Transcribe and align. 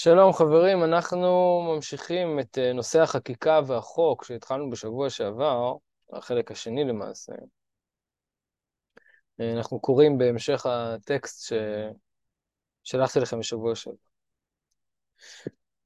שלום 0.00 0.32
חברים, 0.32 0.84
אנחנו 0.84 1.60
ממשיכים 1.74 2.40
את 2.40 2.58
אה, 2.58 2.72
נושא 2.72 3.00
החקיקה 3.02 3.60
והחוק 3.66 4.24
שהתחלנו 4.24 4.70
בשבוע 4.70 5.10
שעבר, 5.10 5.76
החלק 6.12 6.50
השני 6.50 6.84
למעשה. 6.84 7.32
אה, 9.40 9.52
אנחנו 9.52 9.80
קוראים 9.80 10.18
בהמשך 10.18 10.66
הטקסט 10.66 11.54
ששלחתי 12.84 13.20
לכם 13.20 13.38
בשבוע 13.38 13.74
שעבר. 13.74 13.96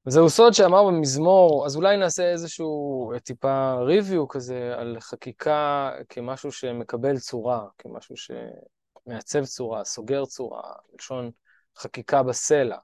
וזהו 0.05 0.29
סוד 0.29 0.53
שאמר 0.53 0.83
במזמור, 0.87 1.65
אז 1.65 1.75
אולי 1.75 1.97
נעשה 1.97 2.31
איזשהו 2.31 3.11
אה, 3.13 3.19
טיפה 3.19 3.73
ריוויו 3.73 4.27
כזה 4.27 4.73
על 4.77 4.97
חקיקה 4.99 5.91
כמשהו 6.09 6.51
שמקבל 6.51 7.17
צורה, 7.17 7.67
כמשהו 7.77 8.15
שמעצב 8.17 9.45
צורה, 9.45 9.83
סוגר 9.83 10.25
צורה, 10.25 10.71
לשון 10.99 11.31
חקיקה 11.77 12.23
בסלע. 12.23 12.77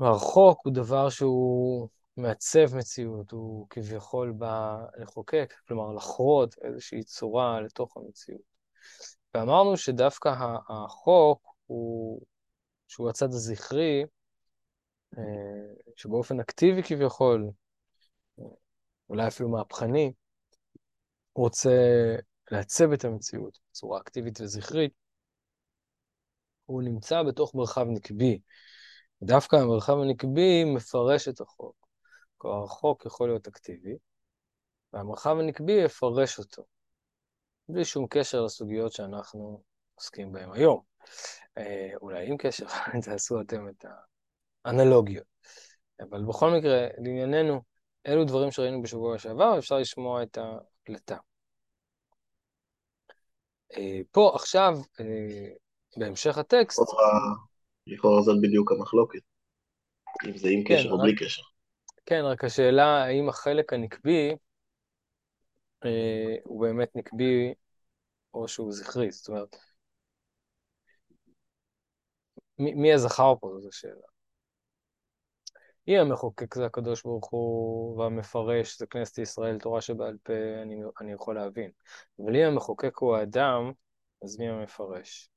כלומר, 0.00 0.18
חוק 0.18 0.60
הוא 0.64 0.72
דבר 0.74 1.10
שהוא 1.10 1.88
מעצב 2.16 2.76
מציאות, 2.76 3.30
הוא 3.30 3.66
כביכול 3.70 4.32
בא 4.32 4.76
לחוקק, 4.96 5.54
כלומר 5.68 5.92
לחרות 5.92 6.58
איזושהי 6.64 7.02
צורה 7.02 7.60
לתוך 7.60 7.96
המציאות. 7.96 8.40
ואמרנו 9.34 9.76
שדווקא 9.76 10.34
החוק 10.68 11.54
הוא, 11.66 12.22
שהוא 12.88 13.10
הצד 13.10 13.28
הזכרי, 13.28 14.04
אה, 15.18 15.22
שבאופן 15.96 16.40
אקטיבי 16.40 16.82
כביכול, 16.82 17.50
אולי 19.08 19.26
אפילו 19.28 19.48
מהפכני, 19.48 20.12
רוצה 21.34 21.70
לעצב 22.50 22.92
את 22.92 23.04
המציאות 23.04 23.58
בצורה 23.70 24.00
אקטיבית 24.00 24.40
וזכרית, 24.40 24.92
הוא 26.66 26.82
נמצא 26.82 27.22
בתוך 27.22 27.54
מרחב 27.54 27.86
נקבי. 27.88 28.40
דווקא 29.22 29.56
המרחב 29.56 29.98
הנקבי 29.98 30.64
מפרש 30.64 31.28
את 31.28 31.40
החוק. 31.40 31.86
כלומר, 32.38 32.64
החוק 32.64 33.06
יכול 33.06 33.28
להיות 33.28 33.48
אקטיבי, 33.48 33.96
והמרחב 34.92 35.36
הנקבי 35.38 35.72
יפרש 35.72 36.38
אותו, 36.38 36.62
בלי 37.68 37.84
שום 37.84 38.06
קשר 38.10 38.42
לסוגיות 38.42 38.92
שאנחנו 38.92 39.62
עוסקים 39.94 40.32
בהן 40.32 40.52
היום. 40.52 40.80
אה, 41.58 41.90
אולי 42.02 42.28
עם 42.28 42.36
קשר, 42.36 42.66
תעשו 43.04 43.40
אתם 43.40 43.68
את 43.68 43.84
האנלוגיות. 44.64 45.26
אבל 46.00 46.24
בכל 46.24 46.50
מקרה, 46.50 46.86
לענייננו, 46.98 47.62
אלו 48.06 48.24
דברים 48.24 48.50
שראינו 48.50 48.82
בשבוע 48.82 49.18
שעבר, 49.18 49.58
אפשר 49.58 49.78
לשמוע 49.78 50.22
את 50.22 50.38
ההקלטה. 50.38 51.16
אה, 53.76 54.00
פה 54.10 54.32
עכשיו, 54.34 54.78
אה, 55.00 55.48
בהמשך 55.96 56.38
הטקסט... 56.38 56.80
לכאורה 57.90 58.22
זאת 58.22 58.36
בדיוק 58.42 58.72
המחלוקת, 58.72 59.20
אם 60.28 60.38
זה 60.38 60.48
עם 60.48 60.64
כן, 60.64 60.74
קשר 60.76 60.90
או 60.90 60.98
בלי 60.98 61.16
קשר. 61.16 61.42
כן, 62.06 62.20
רק 62.24 62.44
השאלה 62.44 63.04
האם 63.04 63.28
החלק 63.28 63.72
הנקבי 63.72 64.34
אה, 65.84 66.36
הוא 66.44 66.60
באמת 66.60 66.96
נקבי 66.96 67.54
או 68.34 68.48
שהוא 68.48 68.72
זכרי, 68.72 69.10
זאת 69.10 69.28
אומרת, 69.28 69.56
מי, 72.58 72.74
מי 72.74 72.92
הזכר 72.92 73.34
פה 73.40 73.56
זו 73.60 73.68
שאלה. 73.72 74.06
אם 75.88 75.94
המחוקק 76.00 76.54
זה 76.54 76.66
הקדוש 76.66 77.02
ברוך 77.02 77.30
הוא 77.30 77.98
והמפרש 77.98 78.78
זה 78.78 78.86
כנסת 78.86 79.18
ישראל, 79.18 79.58
תורה 79.58 79.80
שבעל 79.80 80.16
פה, 80.22 80.32
אני, 80.62 80.82
אני 81.00 81.12
יכול 81.12 81.34
להבין. 81.34 81.70
אבל 82.20 82.36
אם 82.36 82.42
המחוקק 82.42 82.98
הוא 82.98 83.16
האדם, 83.16 83.72
אז 84.24 84.38
מי 84.38 84.48
המפרש? 84.48 85.30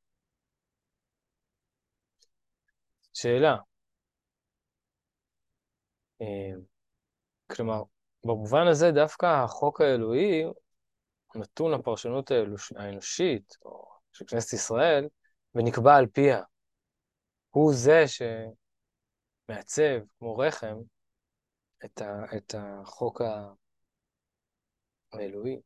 שאלה. 3.14 3.58
אה, 6.22 6.52
כלומר, 7.52 7.84
במובן 8.24 8.68
הזה 8.68 8.92
דווקא 8.92 9.26
החוק 9.26 9.82
האלוהי 9.82 10.44
נתון 11.36 11.72
לפרשנות 11.72 12.32
האנושית, 12.76 13.58
או 13.66 13.86
של 14.12 14.26
כנסת 14.26 14.54
ישראל, 14.54 15.08
ונקבע 15.56 15.96
על 15.96 16.08
פיה. 16.08 16.42
הוא 17.50 17.74
זה 17.74 18.04
שמעצב, 19.48 20.00
כמו 20.20 20.38
רחם, 20.38 20.78
את, 21.86 22.02
ה, 22.02 22.26
את 22.38 22.56
החוק 22.58 23.22
האלוהי, 25.14 25.60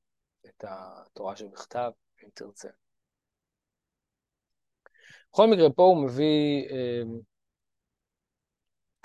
את 0.45 0.63
התורה 0.67 1.35
שבכתב, 1.35 1.91
אם 2.23 2.29
תרצה. 2.33 2.69
בכל 5.31 5.47
מקרה, 5.47 5.69
פה 5.75 5.83
הוא 5.83 6.05
מביא 6.05 6.69
אה, 6.69 7.01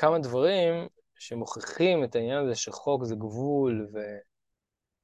כמה 0.03 0.19
דברים 0.19 0.89
שמוכיחים 1.19 2.05
את 2.05 2.17
העניין 2.17 2.45
הזה 2.45 2.55
שחוק 2.55 3.05
זה 3.05 3.15
גבול 3.15 3.89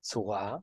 וצורה, 0.00 0.56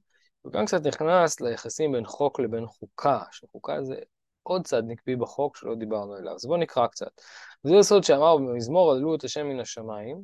וגם 0.45 0.65
קצת 0.65 0.85
נכנס 0.85 1.41
ליחסים 1.41 1.91
בין 1.91 2.05
חוק 2.05 2.39
לבין 2.39 2.65
חוקה, 2.65 3.19
שחוקה 3.31 3.83
זה 3.83 3.95
עוד 4.43 4.65
צד 4.65 4.83
נקבי 4.87 5.15
בחוק 5.15 5.57
שלא 5.57 5.75
דיברנו 5.75 6.13
עליו. 6.13 6.33
אז 6.33 6.45
בואו 6.45 6.57
נקרא 6.57 6.87
קצת. 6.87 7.21
זה 7.63 7.75
יסוד 7.75 8.03
שאמר 8.03 8.37
במזמור, 8.37 8.91
עללו 8.91 9.15
את 9.15 9.23
השם 9.23 9.45
מן 9.45 9.59
השמיים, 9.59 10.21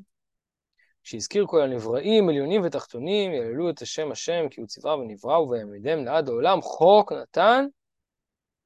שהזכיר 1.04 1.46
כל 1.48 1.62
הנבראים, 1.62 2.30
עליונים 2.30 2.62
ותחתונים, 2.64 3.34
יעללו 3.34 3.70
את 3.70 3.82
השם 3.82 4.12
השם, 4.12 4.50
כי 4.50 4.62
הוא 4.62 4.68
ציווה 4.68 4.96
ונבראו 4.96 5.50
ויעמידם 5.50 6.06
לעד 6.06 6.30
העולם, 6.30 6.62
חוק 6.62 7.12
נתן 7.12 7.66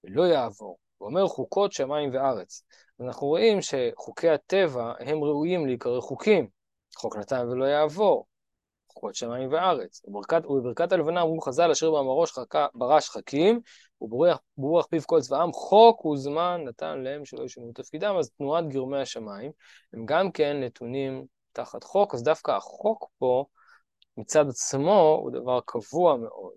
ולא 0.04 0.24
יעבור. 0.24 0.78
הוא 0.98 1.10
אומר 1.10 1.28
חוקות 1.28 1.72
שמיים 1.72 2.10
וארץ. 2.14 2.64
אנחנו 3.02 3.28
רואים 3.28 3.60
שחוקי 3.62 4.30
הטבע 4.30 4.94
הם 5.00 5.24
ראויים 5.24 5.66
להיקרא 5.66 6.02
חוקים. 6.02 6.48
חוק 6.96 7.16
נתן 7.16 7.48
ולא 7.50 7.66
יעבור. 7.66 8.26
חוקות 8.88 9.16
שמיים 9.16 9.54
וארץ. 9.54 10.02
וברכת, 10.06 10.46
ובברכת 10.46 10.92
הלבנה 10.92 11.22
אמרו 11.22 11.42
חז"ל 11.42 11.72
אשר 11.72 11.92
במאמרו 11.92 12.24
ברא 12.74 13.00
שחקים, 13.00 13.60
וברוח 14.02 14.86
פיו 14.90 15.02
כל 15.06 15.22
צבאם, 15.22 15.54
חוק 15.54 16.06
וזמן 16.06 16.62
נתן 16.66 17.00
להם 17.00 17.26
שלא 17.26 17.44
ישנו 17.44 17.72
תפקידם, 17.76 18.16
אז 18.20 18.30
תנועת 18.30 18.68
גרמי 18.68 19.02
השמיים 19.02 19.52
הם 19.94 20.06
גם 20.06 20.32
כן 20.32 20.60
נתונים 20.64 21.26
תחת 21.52 21.84
חוק, 21.84 22.14
אז 22.14 22.24
דווקא 22.24 22.52
החוק 22.52 23.10
פה 23.18 23.46
מצד 24.18 24.48
עצמו 24.50 25.20
הוא 25.22 25.32
דבר 25.32 25.60
קבוע 25.66 26.18
מאוד, 26.18 26.54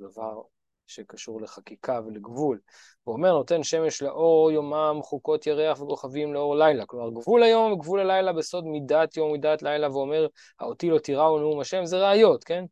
דבר 0.00 0.40
שקשור 0.88 1.40
לחקיקה 1.40 2.00
ולגבול. 2.06 2.60
הוא 3.04 3.14
אומר, 3.14 3.32
נותן 3.32 3.62
שמש 3.62 4.02
לאור 4.02 4.50
יומם, 4.52 5.00
חוקות 5.02 5.46
ירח 5.46 5.80
וכוכבים 5.80 6.34
לאור 6.34 6.56
לילה. 6.56 6.86
כלומר, 6.86 7.10
גבול 7.10 7.42
היום 7.42 7.72
וגבול 7.72 8.00
הלילה 8.00 8.32
בסוד 8.32 8.66
מידת 8.66 9.16
יום 9.16 9.30
ומידת 9.30 9.62
לילה, 9.62 9.90
ואומר, 9.90 10.26
האותי 10.60 10.90
לא 10.90 10.98
תיראו 10.98 11.38
נאום 11.38 11.60
השם, 11.60 11.84
זה 11.84 11.98
ראיות, 11.98 12.44
כן? 12.44 12.64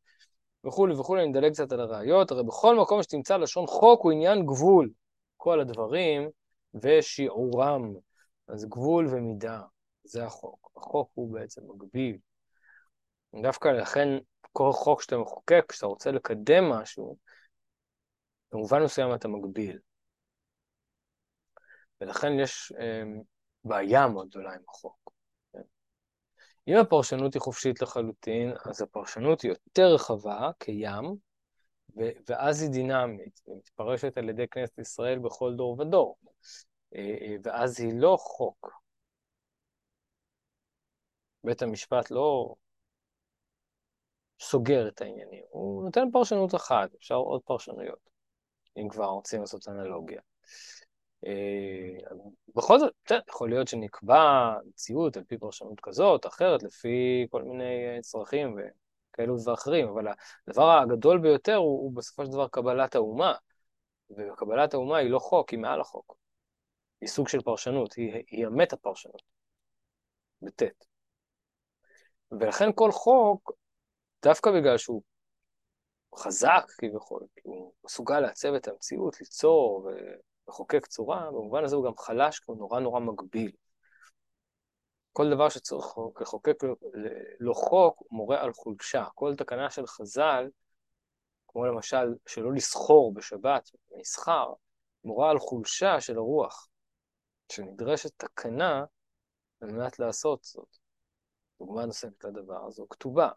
וכולי 0.66 0.94
וכולי, 0.94 1.22
אני 1.22 1.30
מדלג 1.30 1.52
קצת 1.52 1.72
על 1.72 1.80
הראיות, 1.80 2.30
הרי 2.30 2.42
בכל 2.42 2.76
מקום 2.76 3.02
שתמצא 3.02 3.36
לשון 3.36 3.66
חוק 3.66 4.02
הוא 4.02 4.12
עניין 4.12 4.46
גבול. 4.46 4.90
כל 5.36 5.60
הדברים 5.60 6.28
ושיעורם. 6.74 7.92
אז 8.48 8.64
גבול 8.64 9.06
ומידה, 9.10 9.60
זה 10.04 10.24
החוק. 10.24 10.70
החוק 10.76 11.10
הוא 11.14 11.32
בעצם 11.32 11.60
מגביל. 11.68 12.16
דווקא 13.42 13.68
לכן, 13.68 14.08
כל 14.52 14.72
חוק 14.72 15.02
שאתה 15.02 15.18
מחוקק, 15.18 15.64
כשאתה 15.68 15.86
רוצה 15.86 16.10
לקדם 16.10 16.64
משהו, 16.64 17.16
במובן 18.52 18.82
מסוים 18.82 19.14
אתה 19.14 19.28
מגביל. 19.28 19.78
ולכן 22.00 22.32
יש 22.40 22.72
אה, 22.80 23.02
בעיה 23.64 24.08
מאוד 24.08 24.28
גדולה 24.28 24.54
עם 24.54 24.62
החוק. 24.68 25.12
כן? 25.52 25.62
אם 26.68 26.76
הפרשנות 26.80 27.34
היא 27.34 27.40
חופשית 27.40 27.82
לחלוטין, 27.82 28.52
אז 28.64 28.82
הפרשנות 28.82 29.40
היא 29.40 29.50
יותר 29.50 29.94
רחבה 29.94 30.50
כים, 30.62 31.16
ואז 32.28 32.62
היא 32.62 32.70
דינמית, 32.70 33.40
היא 33.46 33.56
מתפרשת 33.56 34.18
על 34.18 34.28
ידי 34.28 34.48
כנסת 34.48 34.78
ישראל 34.78 35.18
בכל 35.18 35.54
דור 35.56 35.80
ודור, 35.80 36.18
אה, 36.94 37.00
אה, 37.00 37.36
ואז 37.44 37.80
היא 37.80 37.92
לא 37.94 38.16
חוק. 38.20 38.70
בית 41.44 41.62
המשפט 41.62 42.10
לא 42.10 42.54
סוגר 44.40 44.88
את 44.88 45.00
העניינים, 45.00 45.44
הוא 45.50 45.84
נותן 45.84 46.10
פרשנות 46.12 46.54
אחת, 46.54 46.94
אפשר 46.94 47.14
עוד 47.14 47.42
פרשנויות. 47.42 48.15
אם 48.76 48.88
כבר 48.88 49.06
רוצים 49.06 49.40
לעשות 49.40 49.68
אנלוגיה. 49.68 50.20
אה, 51.26 52.16
בכל 52.54 52.78
זאת, 52.78 53.12
יכול 53.28 53.50
להיות 53.50 53.68
שנקבע 53.68 54.54
מציאות 54.66 55.16
על 55.16 55.24
פי 55.24 55.38
פרשנות 55.38 55.80
כזאת, 55.80 56.26
אחרת, 56.26 56.62
לפי 56.62 57.26
כל 57.30 57.42
מיני 57.42 57.86
אה, 57.86 58.02
צרכים 58.02 58.56
וכאלו 58.58 59.44
ואחרים, 59.44 59.88
אבל 59.88 60.06
הדבר 60.48 60.70
הגדול 60.70 61.18
ביותר 61.18 61.56
הוא, 61.56 61.80
הוא 61.82 61.92
בסופו 61.92 62.24
של 62.24 62.32
דבר 62.32 62.48
קבלת 62.48 62.94
האומה, 62.94 63.34
וקבלת 64.10 64.74
האומה 64.74 64.96
היא 64.96 65.10
לא 65.10 65.18
חוק, 65.18 65.50
היא 65.50 65.58
מעל 65.58 65.80
החוק. 65.80 66.16
היא 67.00 67.08
סוג 67.08 67.28
של 67.28 67.40
פרשנות, 67.40 67.94
היא, 67.94 68.22
היא 68.30 68.46
המטה 68.46 68.76
פרשנות, 68.76 69.22
בטית. 70.42 70.86
ולכן 72.30 72.70
כל 72.74 72.92
חוק, 72.92 73.52
דווקא 74.22 74.50
בגלל 74.50 74.78
שהוא 74.78 75.02
חזק 76.18 76.64
כביכול, 76.78 77.22
כי 77.36 77.40
הוא 77.44 77.72
מסוגל 77.84 78.20
לעצב 78.20 78.54
את 78.54 78.68
המציאות, 78.68 79.20
ליצור 79.20 79.88
ולחוקק 80.48 80.86
צורה, 80.86 81.30
במובן 81.30 81.64
הזה 81.64 81.76
הוא 81.76 81.84
גם 81.84 81.96
חלש, 81.96 82.38
כי 82.38 82.44
הוא 82.46 82.56
נורא 82.56 82.80
נורא 82.80 83.00
מגביל. 83.00 83.52
כל 85.12 85.30
דבר 85.30 85.48
שצריך 85.48 85.86
לחוקק 86.20 86.56
לו 87.40 87.54
חוק 87.54 88.02
מורה 88.10 88.42
על 88.42 88.52
חולשה. 88.52 89.04
כל 89.14 89.34
תקנה 89.36 89.70
של 89.70 89.86
חז"ל, 89.86 90.48
כמו 91.48 91.66
למשל 91.66 92.14
שלא 92.26 92.52
לסחור 92.52 93.14
בשבת, 93.14 93.70
מסחר, 93.96 94.52
מורה 95.04 95.30
על 95.30 95.38
חולשה 95.38 96.00
של 96.00 96.16
הרוח, 96.16 96.68
שנדרשת 97.52 98.12
תקנה 98.16 98.84
על 99.60 99.70
מנת 99.70 99.98
לעשות 99.98 100.44
זאת. 100.44 100.76
דוגמה 101.58 101.86
נוספת 101.86 102.24
לדבר 102.24 102.64
הזו, 102.66 102.86
כתובה. 102.90 103.28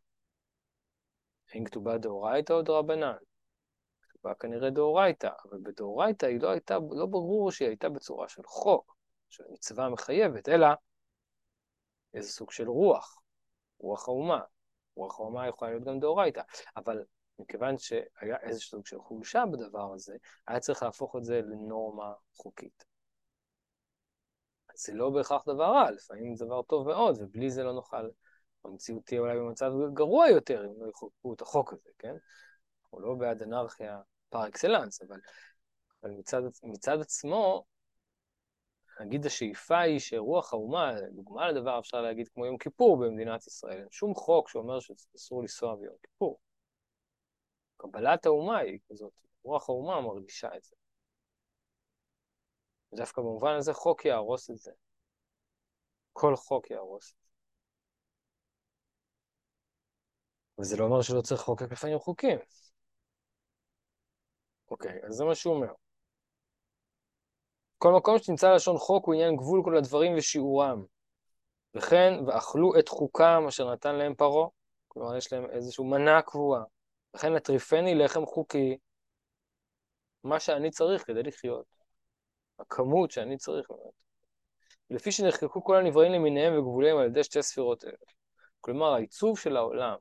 האם 1.53 1.65
כתובה 1.65 1.97
דאורייתא 1.97 2.53
או 2.53 2.61
דרבנן? 2.61 3.15
כתובה 4.01 4.33
כנראה 4.33 4.69
דאורייתא, 4.69 5.29
אבל 5.45 5.57
בדאורייתא 5.63 6.25
היא 6.25 6.41
לא 6.41 6.49
הייתה, 6.49 6.77
לא 6.91 7.05
ברור 7.05 7.51
שהיא 7.51 7.67
הייתה 7.67 7.89
בצורה 7.89 8.29
של 8.29 8.43
חוק, 8.45 8.95
של 9.29 9.43
מצווה 9.51 9.89
מחייבת, 9.89 10.49
אלא 10.49 10.67
איזה 12.13 12.29
סוג 12.29 12.51
של 12.51 12.69
רוח, 12.69 13.21
רוח 13.79 14.07
האומה. 14.07 14.41
רוח 14.95 15.19
האומה 15.19 15.47
יכולה 15.47 15.71
להיות 15.71 15.83
גם 15.83 15.99
דאורייתא, 15.99 16.41
אבל 16.77 17.03
מכיוון 17.39 17.77
שהיה 17.77 18.37
איזה 18.41 18.59
סוג 18.59 18.85
של 18.85 18.99
חולשה 18.99 19.43
בדבר 19.51 19.93
הזה, 19.93 20.17
היה 20.47 20.59
צריך 20.59 20.83
להפוך 20.83 21.15
את 21.15 21.23
זה 21.23 21.41
לנורמה 21.41 22.13
חוקית. 22.35 22.85
זה 24.75 24.93
לא 24.93 25.09
בהכרח 25.09 25.43
דבר 25.45 25.63
רע, 25.63 25.91
לפעמים 25.91 26.35
זה 26.35 26.45
דבר 26.45 26.61
טוב 26.61 26.87
מאוד, 26.87 27.17
ובלי 27.21 27.49
זה 27.49 27.63
לא 27.63 27.73
נוכל, 27.73 28.09
המציאות 28.65 29.05
תהיה 29.05 29.21
אולי 29.21 29.37
במצב 29.37 29.71
גרוע 29.93 30.29
יותר 30.29 30.65
אם 30.65 30.83
לא 30.83 30.89
יחוקקו 30.89 31.33
את 31.33 31.41
החוק 31.41 31.73
הזה, 31.73 31.89
כן? 31.99 32.15
אנחנו 32.83 32.99
לא 32.99 33.15
בעד 33.15 33.41
אנרכיה 33.41 34.01
פר 34.29 34.47
אקסלנס, 34.47 35.01
אבל, 35.01 35.19
אבל 36.03 36.11
מצד, 36.11 36.41
מצד 36.63 37.01
עצמו, 37.01 37.65
נגיד 38.99 39.25
השאיפה 39.25 39.79
היא 39.79 39.99
שרוח 39.99 40.53
האומה, 40.53 40.93
דוגמה 41.11 41.51
לדבר 41.51 41.79
אפשר 41.79 42.01
להגיד 42.01 42.27
כמו 42.27 42.45
יום 42.45 42.57
כיפור 42.57 42.97
במדינת 42.97 43.47
ישראל, 43.47 43.79
אין 43.79 43.87
שום 43.91 44.15
חוק 44.15 44.49
שאומר 44.49 44.79
שאסור 44.79 45.41
לנסוע 45.41 45.75
ביום 45.75 45.95
כיפור. 46.01 46.39
קבלת 47.77 48.25
האומה 48.25 48.57
היא 48.57 48.79
כזאת, 48.89 49.13
רוח 49.43 49.69
האומה 49.69 50.01
מרגישה 50.01 50.55
את 50.57 50.63
זה. 50.63 50.75
ודווקא 52.93 53.21
במובן 53.21 53.55
הזה 53.55 53.73
חוק 53.73 54.05
יהרוס 54.05 54.49
את 54.49 54.57
זה. 54.57 54.71
כל 56.13 56.35
חוק 56.35 56.71
יהרוס 56.71 57.11
את 57.11 57.23
זה. 57.23 57.28
וזה 60.59 60.77
לא 60.77 60.83
אומר 60.83 61.01
שלא 61.01 61.21
צריך 61.21 61.41
לחוקק 61.41 61.71
לפעמים 61.71 61.99
חוקים. 61.99 62.39
אוקיי, 64.71 64.99
אז 65.07 65.13
זה 65.13 65.25
מה 65.25 65.35
שהוא 65.35 65.55
אומר. 65.55 65.73
כל 67.77 67.93
מקום 67.93 68.17
שתמצא 68.17 68.53
לשון 68.53 68.77
חוק 68.77 69.05
הוא 69.05 69.13
עניין 69.13 69.35
גבול 69.35 69.61
כל 69.63 69.77
הדברים 69.77 70.17
ושיעורם. 70.17 70.83
וכן, 71.75 72.13
ואכלו 72.27 72.79
את 72.79 72.89
חוקם 72.89 73.43
אשר 73.47 73.73
נתן 73.73 73.95
להם 73.95 74.15
פרעה. 74.15 74.47
כלומר, 74.87 75.17
יש 75.17 75.33
להם 75.33 75.49
איזושהי 75.49 75.85
מנה 75.85 76.21
קבועה. 76.21 76.63
וכן, 77.15 77.33
לטריפני 77.33 77.95
לחם 77.95 78.25
חוקי, 78.25 78.77
מה 80.23 80.39
שאני 80.39 80.71
צריך 80.71 81.07
כדי 81.07 81.23
לחיות. 81.23 81.65
הכמות 82.59 83.11
שאני 83.11 83.37
צריך 83.37 83.69
באמת. 83.69 83.93
לפי 84.89 85.11
שנחקקו 85.11 85.63
כל 85.63 85.75
הנבראים 85.75 86.11
למיניהם 86.11 86.57
וגבוליהם 86.57 86.97
על 86.97 87.05
ידי 87.05 87.23
שתי 87.23 87.43
ספירות 87.43 87.85
אלה. 87.85 87.93
כלומר, 88.61 88.93
העיצוב 88.93 89.39
של 89.39 89.57
העולם 89.57 89.95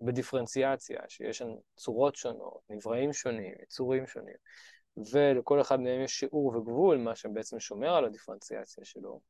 בדיפרנציאציה, 0.00 1.00
שיש 1.08 1.38
שם 1.38 1.48
צורות 1.76 2.16
שונות, 2.16 2.60
נבראים 2.70 3.12
שונים, 3.12 3.54
יצורים 3.62 4.06
שונים, 4.06 4.34
ולכל 5.12 5.60
אחד 5.60 5.80
מהם 5.80 6.00
יש 6.00 6.12
שיעור 6.12 6.56
וגבול, 6.56 6.98
מה 6.98 7.16
שבעצם 7.16 7.60
שומר 7.60 7.94
על 7.94 8.04
הדיפרנציאציה 8.04 8.84
שלו. 8.84 9.20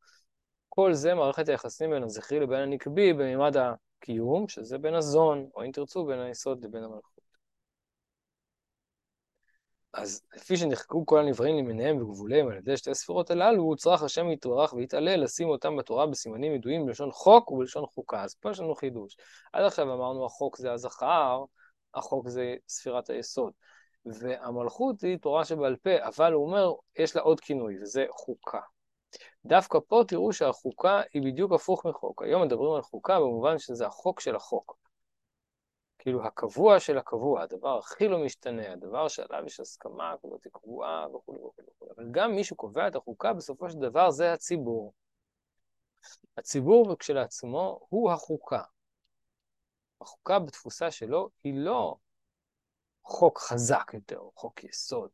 כל 0.69 0.95
זה 0.95 1.15
מערכת 1.15 1.49
היחסים 1.49 1.91
בין 1.91 2.03
הזכרי 2.03 2.41
לבין 2.41 2.61
הנקבי 2.61 3.13
במימד 3.13 3.57
הקיום, 3.57 4.49
שזה 4.49 4.79
בין 4.79 4.95
הזון, 4.95 5.49
או 5.55 5.65
אם 5.65 5.71
תרצו, 5.73 6.05
בין 6.07 6.19
היסוד 6.19 6.65
לבין 6.65 6.85
המלכות. 6.85 7.18
אז 9.93 10.23
לפי 10.37 10.57
שנחקקו 10.57 11.07
כל 11.07 11.19
הנבראים 11.19 11.57
למיניהם 11.59 12.03
וגבוליהם 12.03 12.49
על 12.49 12.57
ידי 12.57 12.77
שתי 12.77 12.91
הספירות 12.91 13.31
הללו, 13.31 13.63
הוא 13.63 13.77
צריך 13.77 14.03
השם 14.03 14.31
יתברך 14.31 14.73
ויתעלל 14.73 15.23
לשים 15.23 15.49
אותם 15.49 15.77
בתורה 15.77 16.07
בסימנים 16.07 16.55
ידועים 16.55 16.87
בלשון 16.87 17.11
חוק 17.13 17.51
ובלשון 17.51 17.87
חוקה. 17.87 18.23
אז 18.23 18.35
פה 18.35 18.51
יש 18.51 18.61
לנו 18.61 18.75
חידוש. 18.75 19.17
עד 19.53 19.65
עכשיו 19.65 19.95
אמרנו 19.95 20.27
החוק 20.27 20.57
זה 20.57 20.73
הזכר, 20.73 21.45
החוק 21.95 22.29
זה 22.29 22.55
ספירת 22.69 23.11
היסוד. 23.11 23.53
והמלכות 24.07 25.01
היא 25.03 25.17
תורה 25.17 25.45
שבעל 25.45 25.77
פה, 25.77 25.91
אבל 26.07 26.33
הוא 26.33 26.47
אומר, 26.47 26.73
יש 26.99 27.17
לה 27.17 27.23
עוד 27.23 27.41
כינוי, 27.41 27.83
וזה 27.83 28.07
חוקה. 28.11 28.61
דווקא 29.45 29.79
פה 29.89 30.03
תראו 30.09 30.33
שהחוקה 30.33 31.01
היא 31.15 31.23
בדיוק 31.23 31.53
הפוך 31.53 31.87
מחוק. 31.87 32.23
היום 32.23 32.43
מדברים 32.43 32.73
על 32.73 32.83
חוקה 32.83 33.21
במובן 33.21 33.59
שזה 33.59 33.87
החוק 33.87 34.21
של 34.21 34.37
החוק. 34.37 34.88
כאילו 35.99 36.27
הקבוע 36.27 36.81
של 36.81 36.99
הקבוע, 36.99 37.43
הדבר 37.43 37.79
הכי 37.79 38.09
לא 38.09 38.19
משתנה, 38.25 38.73
הדבר 38.73 39.09
שעליו 39.09 39.43
יש 39.47 39.61
הסכמה 39.61 40.15
כזאת 40.23 40.47
קבועה 40.53 41.07
וכולי 41.15 41.39
וכולי 41.39 41.69
וכולי. 41.69 41.91
אבל 41.97 42.07
גם 42.11 42.35
מי 42.35 42.45
שקובע 42.45 42.89
את 42.89 42.97
החוקה 42.97 43.33
בסופו 43.33 43.71
של 43.71 43.79
דבר 43.79 44.11
זה 44.11 44.33
הציבור. 44.33 44.93
הציבור 46.39 46.97
כשלעצמו 46.99 47.81
הוא 47.89 48.11
החוקה. 48.11 48.63
החוקה 50.01 50.39
בתפוסה 50.39 50.91
שלו 50.91 51.31
היא 51.45 51.55
לא 51.57 51.97
חוק 53.05 53.39
חזק 53.39 53.91
יותר, 53.95 54.21
חוק 54.35 54.65
יסוד. 54.65 55.11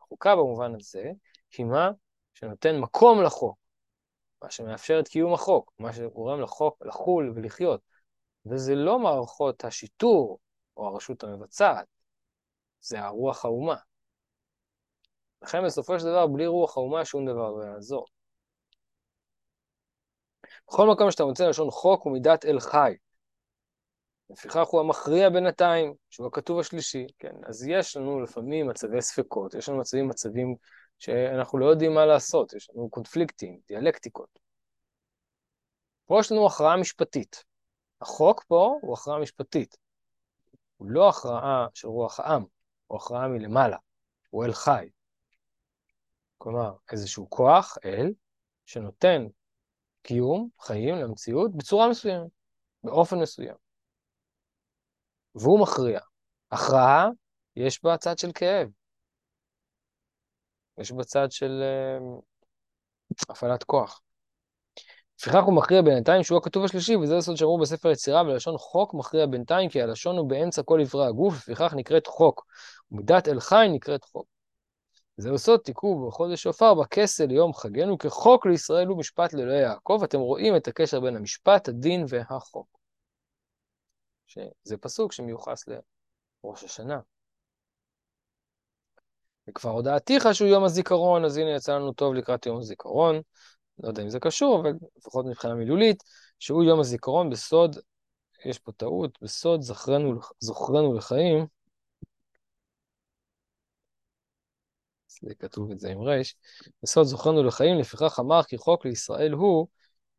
החוקה 0.00 0.36
במובן 0.36 0.74
הזה 0.74 1.12
היא 1.58 1.66
מה 1.66 1.90
שנותן 2.34 2.78
מקום 2.78 3.22
לחוק, 3.22 3.58
מה 4.42 4.50
שמאפשר 4.50 5.00
את 5.00 5.08
קיום 5.08 5.34
החוק, 5.34 5.72
מה 5.78 5.92
שגורם 5.92 6.40
לחוק 6.40 6.86
לחול 6.86 7.32
ולחיות. 7.34 7.93
וזה 8.46 8.74
לא 8.74 8.98
מערכות 8.98 9.64
השיטור 9.64 10.38
או 10.76 10.86
הרשות 10.86 11.24
המבצעת, 11.24 11.86
זה 12.80 13.00
הרוח 13.00 13.44
האומה. 13.44 13.76
לכן 15.42 15.64
בסופו 15.66 15.98
של 15.98 16.04
דבר, 16.04 16.26
בלי 16.26 16.46
רוח 16.46 16.76
האומה 16.76 17.04
שום 17.04 17.26
דבר 17.26 17.50
לא 17.50 17.64
יעזור. 17.64 18.06
בכל 20.68 20.88
מקום 20.88 21.10
שאתה 21.10 21.24
מוצא 21.24 21.48
לשון 21.48 21.70
חוק 21.70 22.02
הוא 22.02 22.12
מידת 22.12 22.44
אל 22.44 22.60
חי. 22.60 22.94
לפיכך 24.30 24.66
הוא 24.66 24.80
המכריע 24.80 25.30
בינתיים, 25.30 25.94
שהוא 26.10 26.26
הכתוב 26.26 26.58
השלישי, 26.58 27.06
כן? 27.18 27.34
אז 27.46 27.66
יש 27.66 27.96
לנו 27.96 28.20
לפעמים 28.20 28.68
מצבי 28.68 29.02
ספקות, 29.02 29.54
יש 29.54 29.68
לנו 29.68 29.78
מצבים 29.78 30.08
מצבים 30.08 30.56
שאנחנו 30.98 31.58
לא 31.58 31.66
יודעים 31.66 31.94
מה 31.94 32.06
לעשות, 32.06 32.52
יש 32.52 32.70
לנו 32.74 32.90
קונפליקטים, 32.90 33.58
דיאלקטיקות. 33.68 34.38
פה 36.06 36.20
יש 36.20 36.32
לנו 36.32 36.46
הכרעה 36.46 36.76
משפטית. 36.76 37.44
החוק 38.04 38.44
פה 38.48 38.78
הוא 38.82 38.94
הכרעה 38.94 39.20
משפטית. 39.20 39.76
הוא 40.76 40.88
לא 40.90 41.08
הכרעה 41.08 41.66
של 41.74 41.88
רוח 41.88 42.20
העם, 42.20 42.44
הוא 42.86 42.98
הכרעה 42.98 43.28
מלמעלה, 43.28 43.76
הוא 44.30 44.44
אל 44.44 44.52
חי. 44.52 44.90
כלומר, 46.38 46.76
איזשהו 46.92 47.30
כוח, 47.30 47.78
אל, 47.84 48.12
שנותן 48.66 49.26
קיום, 50.02 50.48
חיים 50.60 50.94
למציאות 50.94 51.56
בצורה 51.56 51.90
מסוימת, 51.90 52.30
באופן 52.84 53.18
מסוים. 53.18 53.54
והוא 55.34 55.60
מכריע. 55.62 56.00
הכרעה, 56.50 57.08
יש 57.56 57.84
בה 57.84 57.96
צד 57.96 58.18
של 58.18 58.32
כאב. 58.34 58.68
יש 60.78 60.92
בה 60.92 61.04
צד 61.04 61.30
של 61.30 61.62
uh, 61.62 62.22
הפעלת 63.28 63.62
כוח. 63.62 64.03
לפיכך 65.20 65.42
הוא 65.44 65.54
מכריע 65.54 65.82
בינתיים 65.82 66.22
שהוא 66.22 66.38
הכתוב 66.38 66.64
השלישי, 66.64 66.96
וזה 66.96 67.16
הסוד 67.16 67.36
שאמרו 67.36 67.58
בספר 67.58 67.90
יצירה, 67.90 68.24
בלשון 68.24 68.58
חוק 68.58 68.94
מכריע 68.94 69.26
בינתיים, 69.26 69.70
כי 69.70 69.82
הלשון 69.82 70.16
הוא 70.16 70.28
באמצע 70.28 70.62
כל 70.62 70.80
עברי 70.80 71.06
הגוף, 71.06 71.34
לפיכך 71.34 71.74
נקראת 71.76 72.06
חוק. 72.06 72.46
ומידת 72.92 73.28
אל 73.28 73.40
חי 73.40 73.66
נקראת 73.72 74.04
חוק. 74.04 74.26
זהו 75.16 75.38
סוד 75.38 75.60
תיקעו 75.60 76.06
בחודש 76.06 76.42
שופר 76.42 76.74
בכסל 76.74 77.26
ליום 77.26 77.54
חגנו, 77.54 77.98
כחוק 77.98 78.46
לישראל 78.46 78.92
ומשפט 78.92 79.32
לאלוהי 79.32 79.60
יעקב. 79.60 80.00
אתם 80.04 80.18
רואים 80.18 80.56
את 80.56 80.68
הקשר 80.68 81.00
בין 81.00 81.16
המשפט, 81.16 81.68
הדין 81.68 82.04
והחוק. 82.08 82.78
שזה 84.26 84.76
פסוק 84.80 85.12
שמיוחס 85.12 85.64
לראש 85.68 86.64
השנה. 86.64 87.00
וכבר 89.48 89.70
הודעתיך 89.70 90.34
שהוא 90.34 90.48
יום 90.48 90.64
הזיכרון, 90.64 91.24
אז 91.24 91.36
הנה 91.36 91.50
יצא 91.56 91.74
לנו 91.74 91.92
טוב 91.92 92.14
לקראת 92.14 92.46
יום 92.46 92.58
הזיכרון. 92.58 93.20
לא 93.78 93.88
יודע 93.88 94.02
אם 94.02 94.10
זה 94.10 94.20
קשור, 94.20 94.60
אבל 94.60 94.72
לפחות 94.96 95.26
מבחינה 95.26 95.54
מילולית, 95.54 96.02
שהוא 96.38 96.64
יום 96.64 96.80
הזיכרון 96.80 97.30
בסוד, 97.30 97.76
יש 98.44 98.58
פה 98.58 98.72
טעות, 98.72 99.18
בסוד 99.22 99.62
זכרנו, 99.62 100.20
זוכרנו 100.40 100.94
לחיים. 100.94 101.46
כתוב 105.38 105.70
את 105.70 105.80
זה 105.80 105.88
עם 105.88 106.02
רש, 106.02 106.36
בסוד 106.82 107.06
זוכרנו 107.06 107.42
לחיים, 107.42 107.78
לפיכך 107.78 108.18
אמר 108.20 108.42
כי 108.42 108.58
חוק 108.58 108.84
לישראל 108.84 109.32
הוא 109.32 109.66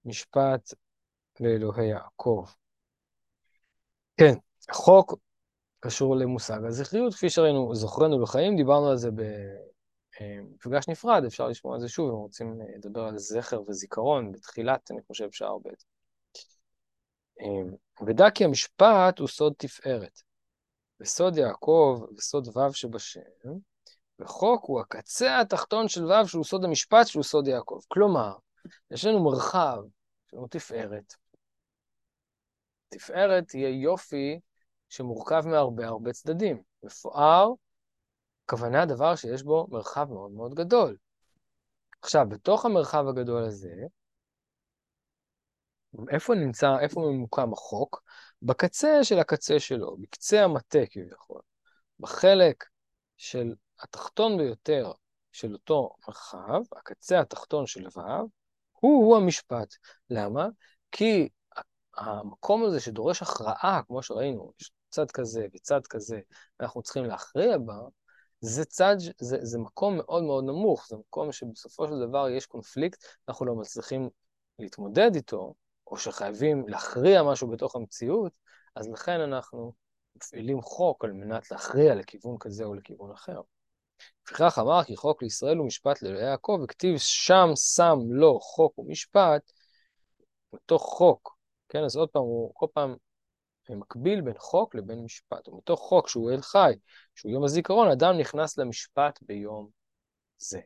משפט 0.05 0.73
לאלוהי 1.39 1.87
יעקב. 1.87 2.45
כן, 4.17 4.33
חוק 4.71 5.15
קשור 5.79 6.15
למושג 6.15 6.59
הזכריות, 6.67 7.13
כפי 7.13 7.29
שראינו, 7.29 7.75
זוכרנו 7.75 8.21
לחיים, 8.21 8.55
דיברנו 8.55 8.89
על 8.89 8.97
זה 8.97 9.09
מפגש 10.21 10.87
נפרד, 10.87 11.23
אפשר 11.25 11.47
לשמוע 11.47 11.75
על 11.75 11.81
זה 11.81 11.89
שוב, 11.89 12.09
אם 12.09 12.15
רוצים 12.15 12.59
לדבר 12.75 13.03
על 13.03 13.17
זכר 13.17 13.61
וזיכרון, 13.67 14.31
בתחילת, 14.31 14.91
אני 14.91 15.01
חושב, 15.07 15.31
שער 15.31 15.57
ב'. 15.57 15.69
ודע 18.07 18.29
כי 18.29 18.45
המשפט 18.45 19.19
הוא 19.19 19.27
סוד 19.27 19.53
תפארת, 19.57 20.21
וסוד 20.99 21.37
יעקב 21.37 22.05
וסוד 22.17 22.57
ו' 22.57 22.73
שבשם, 22.73 23.21
וחוק 24.19 24.65
הוא 24.65 24.81
הקצה 24.81 25.39
התחתון 25.39 25.87
של 25.87 26.05
ו' 26.05 26.27
שהוא 26.27 26.43
סוד 26.43 26.65
המשפט 26.65 27.07
שהוא 27.07 27.23
סוד 27.23 27.47
יעקב. 27.47 27.79
כלומר, 27.87 28.35
יש 28.91 29.05
לנו 29.05 29.23
מרחב, 29.23 29.77
לנו 30.33 30.47
תפארת. 30.47 31.13
תפארת 32.89 33.53
יהיה 33.53 33.83
יופי 33.83 34.39
שמורכב 34.89 35.43
מהרבה 35.45 35.87
הרבה 35.87 36.13
צדדים. 36.13 36.61
מפואר, 36.83 37.51
הכוונה 38.45 38.85
דבר 38.85 39.15
שיש 39.15 39.43
בו 39.43 39.67
מרחב 39.71 40.11
מאוד 40.11 40.31
מאוד 40.31 40.53
גדול. 40.53 40.97
עכשיו, 42.01 42.25
בתוך 42.29 42.65
המרחב 42.65 43.07
הגדול 43.07 43.43
הזה, 43.43 43.73
איפה 46.09 46.35
נמצא, 46.35 46.79
איפה 46.79 47.01
ממוקם 47.01 47.53
החוק? 47.53 48.03
בקצה 48.41 49.03
של 49.03 49.19
הקצה 49.19 49.59
שלו, 49.59 49.97
בקצה 49.97 50.43
המטה 50.43 50.79
כביכול. 50.91 51.41
בחלק 51.99 52.65
של 53.17 53.55
התחתון 53.79 54.37
ביותר 54.37 54.91
של 55.31 55.53
אותו 55.53 55.89
מרחב, 56.07 56.61
הקצה 56.75 57.19
התחתון 57.19 57.67
של 57.67 57.87
ו', 57.87 58.01
הוא-הוא 58.71 59.17
המשפט. 59.17 59.75
למה? 60.09 60.47
כי 60.91 61.29
המקום 61.97 62.63
הזה 62.63 62.79
שדורש 62.79 63.21
הכרעה, 63.21 63.81
כמו 63.87 64.03
שראינו, 64.03 64.51
יש 64.61 64.71
צד 64.89 65.11
כזה 65.11 65.47
וצד 65.53 65.87
כזה, 65.89 66.19
ואנחנו 66.59 66.81
צריכים 66.81 67.05
להכריע 67.05 67.57
בה, 67.57 67.79
זה 68.45 68.65
צד, 68.65 68.95
זה, 69.17 69.37
זה 69.41 69.59
מקום 69.59 69.97
מאוד 69.97 70.23
מאוד 70.23 70.43
נמוך, 70.43 70.87
זה 70.89 70.97
מקום 70.97 71.31
שבסופו 71.31 71.87
של 71.87 72.07
דבר 72.07 72.29
יש 72.29 72.45
קונפליקט, 72.45 73.03
אנחנו 73.29 73.45
לא 73.45 73.55
מצליחים 73.55 74.09
להתמודד 74.59 75.15
איתו, 75.15 75.53
או 75.87 75.97
שחייבים 75.97 76.67
להכריע 76.67 77.23
משהו 77.23 77.47
בתוך 77.47 77.75
המציאות, 77.75 78.31
אז 78.75 78.89
לכן 78.89 79.19
אנחנו 79.19 79.73
מפעילים 80.15 80.61
חוק 80.61 81.05
על 81.05 81.11
מנת 81.11 81.51
להכריע 81.51 81.95
לכיוון 81.95 82.37
כזה 82.39 82.63
או 82.63 82.73
לכיוון 82.73 83.11
אחר. 83.11 83.41
לפיכך 84.23 84.59
אמר 84.61 84.83
כי 84.83 84.95
חוק 84.95 85.23
לישראל 85.23 85.57
הוא 85.57 85.67
משפט 85.67 86.01
לאלוהי 86.01 86.25
יעקב, 86.25 86.59
וכתיב 86.63 86.97
שם 86.97 87.49
שם 87.55 87.97
לו 88.09 88.39
חוק 88.39 88.79
ומשפט, 88.79 89.51
מתוך 90.53 90.81
חוק, 90.81 91.37
כן, 91.69 91.83
אז 91.83 91.95
עוד 91.95 92.09
פעם, 92.09 92.21
הוא 92.21 92.51
כל 92.53 92.67
פעם 92.73 92.95
מקביל 93.69 94.21
בין 94.21 94.37
חוק 94.37 94.75
לבין 94.75 95.03
משפט. 95.03 95.47
ומתוך 95.47 95.79
חוק 95.79 96.07
שהוא 96.07 96.31
אל 96.31 96.41
חי, 96.41 96.73
שהוא 97.15 97.31
יום 97.31 97.43
הזיכרון, 97.43 97.91
אדם 97.91 98.17
נכנס 98.17 98.57
למשפט 98.57 99.19
ביום 99.21 99.69
זה. 100.37 100.59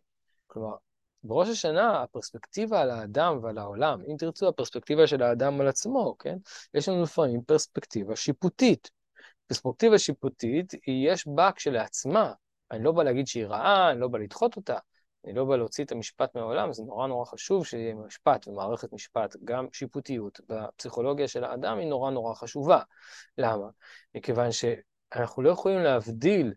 כלומר, 0.47 0.75
בראש 1.23 1.49
השנה 1.49 2.03
הפרספקטיבה 2.03 2.81
על 2.81 2.89
האדם 2.91 3.39
ועל 3.43 3.57
העולם, 3.57 4.01
אם 4.11 4.15
תרצו, 4.17 4.47
הפרספקטיבה 4.47 5.07
של 5.07 5.23
האדם 5.23 5.61
על 5.61 5.67
עצמו, 5.67 6.15
כן? 6.19 6.37
יש 6.73 6.89
לנו 6.89 7.03
לפעמים 7.03 7.41
פרספקטיבה 7.41 8.15
שיפוטית. 8.15 8.91
פרספקטיבה 9.47 9.97
שיפוטית, 9.97 10.73
יש 10.87 11.27
בה 11.27 11.51
כשלעצמה, 11.51 12.33
אני 12.71 12.83
לא 12.83 12.91
בא 12.91 13.03
להגיד 13.03 13.27
שהיא 13.27 13.45
רעה, 13.45 13.91
אני 13.91 13.99
לא 13.99 14.07
בא 14.07 14.17
לדחות 14.19 14.55
אותה, 14.55 14.77
אני 15.25 15.33
לא 15.33 15.45
בא 15.45 15.55
להוציא 15.55 15.83
את 15.83 15.91
המשפט 15.91 16.35
מהעולם, 16.35 16.73
זה 16.73 16.83
נורא 16.83 17.07
נורא 17.07 17.25
חשוב 17.25 17.65
שיהיה 17.65 17.95
משפט 17.95 18.47
ומערכת 18.47 18.93
משפט, 18.93 19.35
גם 19.43 19.67
שיפוטיות 19.71 20.39
בפסיכולוגיה 20.49 21.27
של 21.27 21.43
האדם 21.43 21.77
היא 21.77 21.87
נורא 21.87 22.11
נורא 22.11 22.33
חשובה. 22.33 22.81
למה? 23.37 23.67
מכיוון 24.15 24.49
שאנחנו 24.51 25.43
לא 25.43 25.49
יכולים 25.49 25.79
להבדיל 25.79 26.53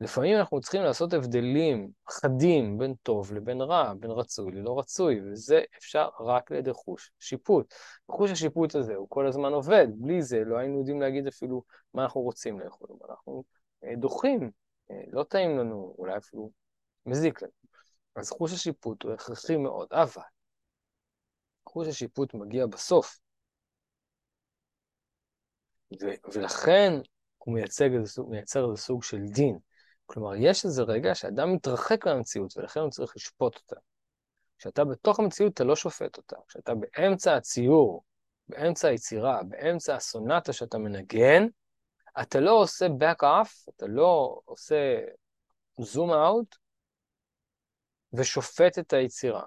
לפעמים 0.00 0.36
אנחנו 0.36 0.60
צריכים 0.60 0.82
לעשות 0.82 1.12
הבדלים 1.12 1.90
חדים 2.10 2.78
בין 2.78 2.94
טוב 3.02 3.32
לבין 3.32 3.60
רע, 3.60 3.94
בין 3.94 4.10
רצוי 4.10 4.52
ללא 4.52 4.78
רצוי, 4.78 5.20
וזה 5.24 5.62
אפשר 5.78 6.08
רק 6.20 6.52
על 6.52 6.58
ידי 6.58 6.72
חוש 6.72 7.10
שיפוט. 7.20 7.74
חוש 8.10 8.30
השיפוט 8.30 8.74
הזה 8.74 8.94
הוא 8.94 9.06
כל 9.10 9.26
הזמן 9.26 9.52
עובד, 9.52 9.86
בלי 9.94 10.22
זה 10.22 10.44
לא 10.44 10.58
היינו 10.58 10.78
יודעים 10.78 11.00
להגיד 11.00 11.26
אפילו 11.26 11.62
מה 11.94 12.02
אנחנו 12.02 12.20
רוצים 12.20 12.60
לאכול, 12.60 12.88
אנחנו 13.10 13.44
אה, 13.84 13.96
דוחים, 13.96 14.50
אה, 14.90 15.02
לא 15.12 15.22
טעים 15.22 15.58
לנו, 15.58 15.94
אולי 15.98 16.16
אפילו 16.16 16.50
מזיק 17.06 17.42
לנו. 17.42 17.63
אז 18.16 18.30
חוש 18.30 18.52
השיפוט 18.52 19.02
הוא 19.02 19.12
הכרחי 19.12 19.56
מאוד, 19.56 19.88
אבל 19.92 20.22
חוש 21.68 21.88
השיפוט 21.88 22.34
מגיע 22.34 22.66
בסוף. 22.66 23.18
ו- 26.02 26.30
ולכן 26.32 26.92
הוא 27.38 27.54
מייצג 27.54 27.88
מייצר 28.28 28.70
איזה 28.70 28.82
סוג 28.82 29.02
של 29.02 29.20
דין. 29.26 29.58
כלומר, 30.06 30.34
יש 30.36 30.64
איזה 30.64 30.82
רגע 30.82 31.14
שאדם 31.14 31.52
מתרחק 31.52 32.06
מהמציאות, 32.06 32.56
ולכן 32.56 32.80
הוא 32.80 32.90
צריך 32.90 33.16
לשפוט 33.16 33.56
אותה. 33.56 33.76
כשאתה 34.58 34.84
בתוך 34.84 35.18
המציאות, 35.18 35.54
אתה 35.54 35.64
לא 35.64 35.76
שופט 35.76 36.16
אותה. 36.16 36.36
כשאתה 36.48 36.72
באמצע 36.74 37.36
הציור, 37.36 38.04
באמצע 38.48 38.88
היצירה, 38.88 39.42
באמצע 39.42 39.96
הסונטה 39.96 40.52
שאתה 40.52 40.78
מנגן, 40.78 41.46
אתה 42.20 42.40
לא 42.40 42.52
עושה 42.52 42.86
back 42.86 43.22
off, 43.22 43.70
אתה 43.76 43.86
לא 43.86 44.40
עושה 44.44 45.00
zoom 45.80 46.10
out 46.10 46.63
ושופט 48.16 48.78
את 48.78 48.92
היצירה. 48.92 49.44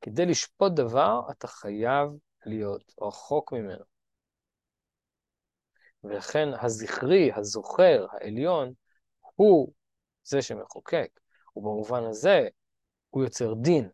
כדי 0.00 0.26
לשפוט 0.26 0.72
דבר, 0.72 1.20
אתה 1.30 1.46
חייב 1.46 2.08
להיות 2.46 2.94
רחוק 3.02 3.52
ממנו. 3.52 3.84
ולכן 6.04 6.48
הזכרי, 6.60 7.32
הזוכר, 7.32 8.06
העליון, 8.12 8.72
הוא 9.34 9.72
זה 10.24 10.42
שמחוקק, 10.42 11.08
ובמובן 11.56 12.04
הזה 12.04 12.48
הוא 13.10 13.24
יוצר 13.24 13.54
דין. 13.54 13.88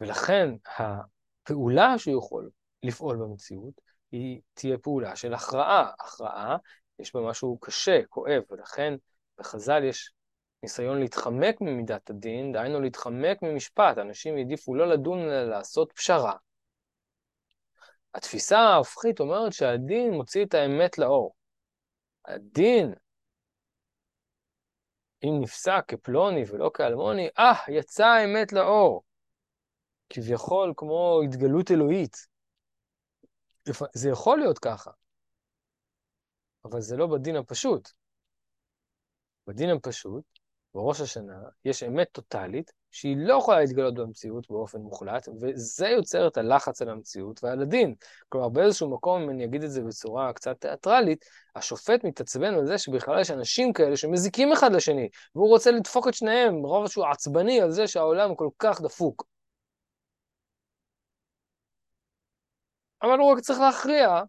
ולכן 0.00 0.48
הפעולה 0.78 1.98
שהוא 1.98 2.18
יכול 2.18 2.50
לפעול 2.82 3.16
במציאות 3.16 3.80
היא 4.12 4.40
תהיה 4.54 4.78
פעולה 4.78 5.16
של 5.16 5.34
הכרעה. 5.34 5.92
הכרעה, 6.00 6.56
יש 6.98 7.14
בה 7.14 7.20
משהו 7.20 7.58
קשה, 7.58 8.00
כואב, 8.08 8.42
ולכן 8.50 8.94
בחז"ל 9.38 9.84
יש 9.84 10.12
ניסיון 10.64 11.00
להתחמק 11.00 11.60
ממידת 11.60 12.10
הדין, 12.10 12.52
דהיינו 12.52 12.80
להתחמק 12.80 13.42
ממשפט. 13.42 13.98
אנשים 13.98 14.36
העדיפו 14.36 14.74
לא 14.74 14.86
לדון 14.86 15.18
אלא 15.18 15.44
לעשות 15.44 15.92
פשרה. 15.92 16.36
התפיסה 18.14 18.58
ההופכית 18.58 19.20
אומרת 19.20 19.52
שהדין 19.52 20.10
מוציא 20.10 20.44
את 20.44 20.54
האמת 20.54 20.98
לאור. 20.98 21.34
הדין 22.24 22.94
אם 25.24 25.40
נפסק 25.40 25.84
כפלוני 25.88 26.42
ולא 26.48 26.70
כאלמוני, 26.74 27.28
אה, 27.38 27.52
יצא 27.68 28.06
האמת 28.06 28.52
לאור. 28.52 29.02
כביכול 30.10 30.74
כמו 30.76 31.20
התגלות 31.24 31.70
אלוהית. 31.70 32.16
זה 33.94 34.08
יכול 34.08 34.38
להיות 34.38 34.58
ככה, 34.58 34.90
אבל 36.64 36.80
זה 36.80 36.96
לא 36.96 37.06
בדין 37.06 37.36
הפשוט. 37.36 37.88
בדין 39.46 39.70
הפשוט, 39.70 40.24
בראש 40.74 41.00
השנה, 41.00 41.38
יש 41.64 41.82
אמת 41.82 42.08
טוטאלית 42.12 42.72
שהיא 42.90 43.16
לא 43.16 43.34
יכולה 43.34 43.60
להתגלות 43.60 43.94
במציאות 43.94 44.50
באופן 44.50 44.78
מוחלט, 44.78 45.28
וזה 45.40 45.88
יוצר 45.88 46.28
את 46.28 46.36
הלחץ 46.36 46.82
על 46.82 46.88
המציאות 46.88 47.44
ועל 47.44 47.62
הדין. 47.62 47.94
כלומר, 48.28 48.48
באיזשהו 48.48 48.90
מקום, 48.90 49.22
אם 49.22 49.30
אני 49.30 49.44
אגיד 49.44 49.62
את 49.62 49.70
זה 49.70 49.82
בצורה 49.82 50.32
קצת 50.32 50.60
תיאטרלית, 50.60 51.24
השופט 51.56 52.04
מתעצבן 52.04 52.54
על 52.54 52.66
זה 52.66 52.78
שבכלל 52.78 53.20
יש 53.20 53.30
אנשים 53.30 53.72
כאלה 53.72 53.96
שמזיקים 53.96 54.52
אחד 54.52 54.72
לשני, 54.72 55.08
והוא 55.34 55.48
רוצה 55.48 55.70
לדפוק 55.70 56.08
את 56.08 56.14
שניהם, 56.14 56.62
מרוב 56.62 56.88
שהוא 56.88 57.06
עצבני 57.06 57.60
על 57.60 57.70
זה 57.70 57.88
שהעולם 57.88 58.34
כל 58.34 58.48
כך 58.58 58.80
דפוק. 58.80 59.24
אבל 63.02 63.18
הוא 63.18 63.32
רק 63.32 63.40
צריך 63.40 63.58
להכריע 63.60 64.22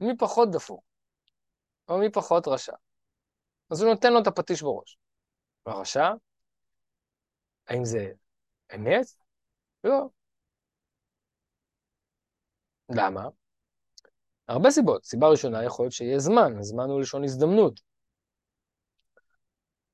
מי 0.00 0.16
פחות 0.16 0.50
דפוק, 0.50 0.80
או 1.88 1.98
מי 1.98 2.10
פחות 2.10 2.48
רשע. 2.48 2.72
אז 3.74 3.82
הוא 3.82 3.90
נותן 3.90 4.12
לו 4.12 4.22
את 4.22 4.26
הפטיש 4.26 4.62
בראש. 4.62 4.98
והרשע 5.66 6.10
האם 7.68 7.84
זה 7.84 8.12
אמת? 8.74 9.06
לא. 9.84 10.08
למה? 12.96 13.28
הרבה 14.48 14.70
סיבות. 14.70 15.04
סיבה 15.04 15.28
ראשונה 15.28 15.64
יכול 15.64 15.84
להיות 15.84 15.92
שיהיה 15.92 16.18
זמן, 16.18 16.58
הזמן 16.58 16.84
הוא 16.84 17.00
לשון 17.00 17.24
הזדמנות. 17.24 17.80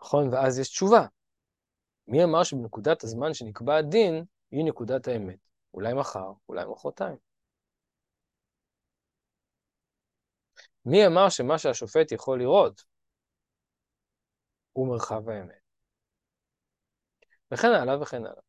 נכון? 0.01 0.35
ואז 0.35 0.59
יש 0.59 0.69
תשובה. 0.69 1.07
מי 2.09 2.25
אמר 2.25 2.43
שבנקודת 2.43 3.05
הזמן 3.05 3.35
שנקבע 3.35 3.77
הדין 3.77 4.25
היא 4.51 4.65
נקודת 4.65 5.09
האמת? 5.09 5.39
אולי 5.75 5.95
מחר, 5.95 6.33
אולי 6.49 6.65
מחרתיים. 6.65 7.17
מי 10.85 11.07
אמר 11.07 11.29
שמה 11.29 11.59
שהשופט 11.59 12.13
יכול 12.13 12.39
לראות 12.39 12.89
הוא 14.73 14.89
מרחב 14.89 15.29
האמת? 15.29 15.61
וכן 17.53 17.69
הלאה 17.69 18.03
וכן 18.03 18.25
הלאה. 18.25 18.43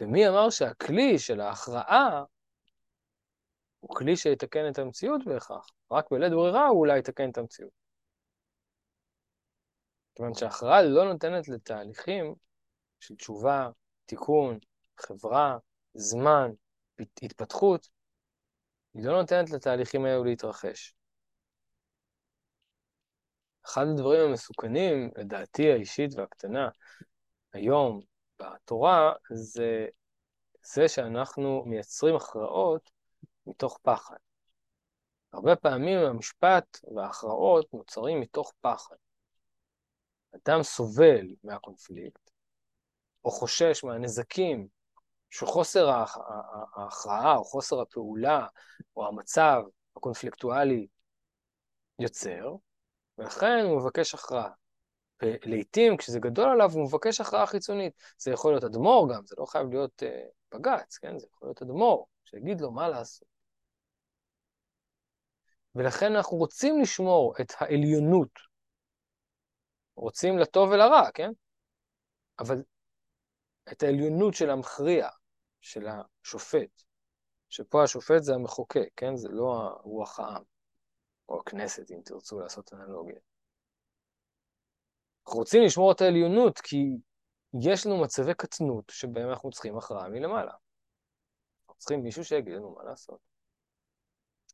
ומי 0.00 0.28
אמר 0.28 0.50
שהכלי 0.50 1.18
של 1.18 1.40
ההכרעה 1.40 2.24
הוא 3.80 3.96
כלי 3.96 4.16
שיתקן 4.16 4.70
את 4.70 4.78
המציאות 4.78 5.20
בהכרח? 5.24 5.66
רק 5.90 6.10
בלית 6.10 6.32
ברירה 6.32 6.66
הוא 6.66 6.80
אולי 6.80 6.98
יתקן 6.98 7.30
את 7.30 7.38
המציאות. 7.38 7.70
כיוון 10.14 10.34
שההכרעה 10.34 10.82
לא 10.82 11.12
נותנת 11.12 11.48
לתהליכים 11.48 12.34
של 13.00 13.16
תשובה, 13.16 13.70
תיקון, 14.06 14.58
חברה, 15.00 15.58
זמן, 15.94 16.50
התפתחות, 17.22 17.88
היא 18.94 19.06
לא 19.06 19.20
נותנת 19.20 19.50
לתהליכים 19.50 20.04
האלו 20.04 20.24
להתרחש. 20.24 20.95
אחד 23.66 23.86
הדברים 23.86 24.20
המסוכנים, 24.20 25.10
לדעתי 25.16 25.72
האישית 25.72 26.14
והקטנה, 26.14 26.68
היום 27.52 28.00
בתורה, 28.38 29.12
זה 29.30 29.86
זה 30.74 30.88
שאנחנו 30.88 31.62
מייצרים 31.66 32.16
הכרעות 32.16 32.90
מתוך 33.46 33.78
פחד. 33.82 34.16
הרבה 35.32 35.56
פעמים 35.56 35.98
המשפט 35.98 36.78
וההכרעות 36.96 37.74
נוצרים 37.74 38.20
מתוך 38.20 38.52
פחד. 38.60 38.96
אדם 40.34 40.62
סובל 40.62 41.26
מהקונפליקט, 41.44 42.30
או 43.24 43.30
חושש 43.30 43.84
מהנזקים 43.84 44.68
שחוסר 45.30 45.88
ההכרעה, 46.76 47.36
או 47.36 47.44
חוסר 47.44 47.80
הפעולה, 47.80 48.46
או 48.96 49.06
המצב 49.06 49.62
הקונפליקטואלי 49.96 50.86
יוצר, 51.98 52.54
ולכן 53.18 53.64
הוא 53.64 53.80
מבקש 53.80 54.14
הכרעה. 54.14 54.50
ולעיתים, 55.22 55.96
כשזה 55.96 56.20
גדול 56.20 56.50
עליו, 56.50 56.70
הוא 56.72 56.84
מבקש 56.84 57.20
הכרעה 57.20 57.46
חיצונית. 57.46 57.92
זה 58.18 58.30
יכול 58.30 58.52
להיות 58.52 58.64
אדמו"ר 58.64 59.14
גם, 59.14 59.26
זה 59.26 59.34
לא 59.38 59.46
חייב 59.46 59.68
להיות 59.70 60.02
uh, 60.02 60.06
בג"ץ, 60.54 60.98
כן? 60.98 61.18
זה 61.18 61.26
יכול 61.32 61.48
להיות 61.48 61.62
אדמו"ר, 61.62 62.06
שיגיד 62.24 62.60
לו 62.60 62.70
מה 62.70 62.88
לעשות. 62.88 63.28
ולכן 65.74 66.16
אנחנו 66.16 66.36
רוצים 66.36 66.80
לשמור 66.80 67.34
את 67.40 67.52
העליונות. 67.60 68.28
רוצים 69.96 70.38
לטוב 70.38 70.70
ולרע, 70.70 71.10
כן? 71.14 71.30
אבל 72.38 72.62
את 73.72 73.82
העליונות 73.82 74.34
של 74.34 74.50
המכריע, 74.50 75.08
של 75.60 75.86
השופט, 75.86 76.82
שפה 77.48 77.82
השופט 77.82 78.22
זה 78.22 78.34
המחוקק, 78.34 78.88
כן? 78.96 79.16
זה 79.16 79.28
לא 79.28 79.78
רוח 79.82 80.20
העם, 80.20 80.42
או 81.28 81.40
הכנסת, 81.40 81.90
אם 81.90 82.00
תרצו 82.04 82.40
לעשות 82.40 82.72
אנלוגיה. 82.72 83.18
אנחנו 85.26 85.38
רוצים 85.38 85.62
לשמור 85.62 85.92
את 85.92 86.00
העליונות, 86.00 86.58
כי 86.60 86.96
יש 87.62 87.86
לנו 87.86 88.02
מצבי 88.02 88.34
קטנות 88.34 88.84
שבהם 88.90 89.30
אנחנו 89.30 89.50
צריכים 89.50 89.78
הכרעה 89.78 90.08
מלמעלה. 90.08 90.52
אנחנו 91.62 91.78
צריכים 91.78 92.02
מישהו 92.02 92.24
שיגיד 92.24 92.52
לנו 92.52 92.74
מה 92.74 92.84
לעשות. 92.84 93.20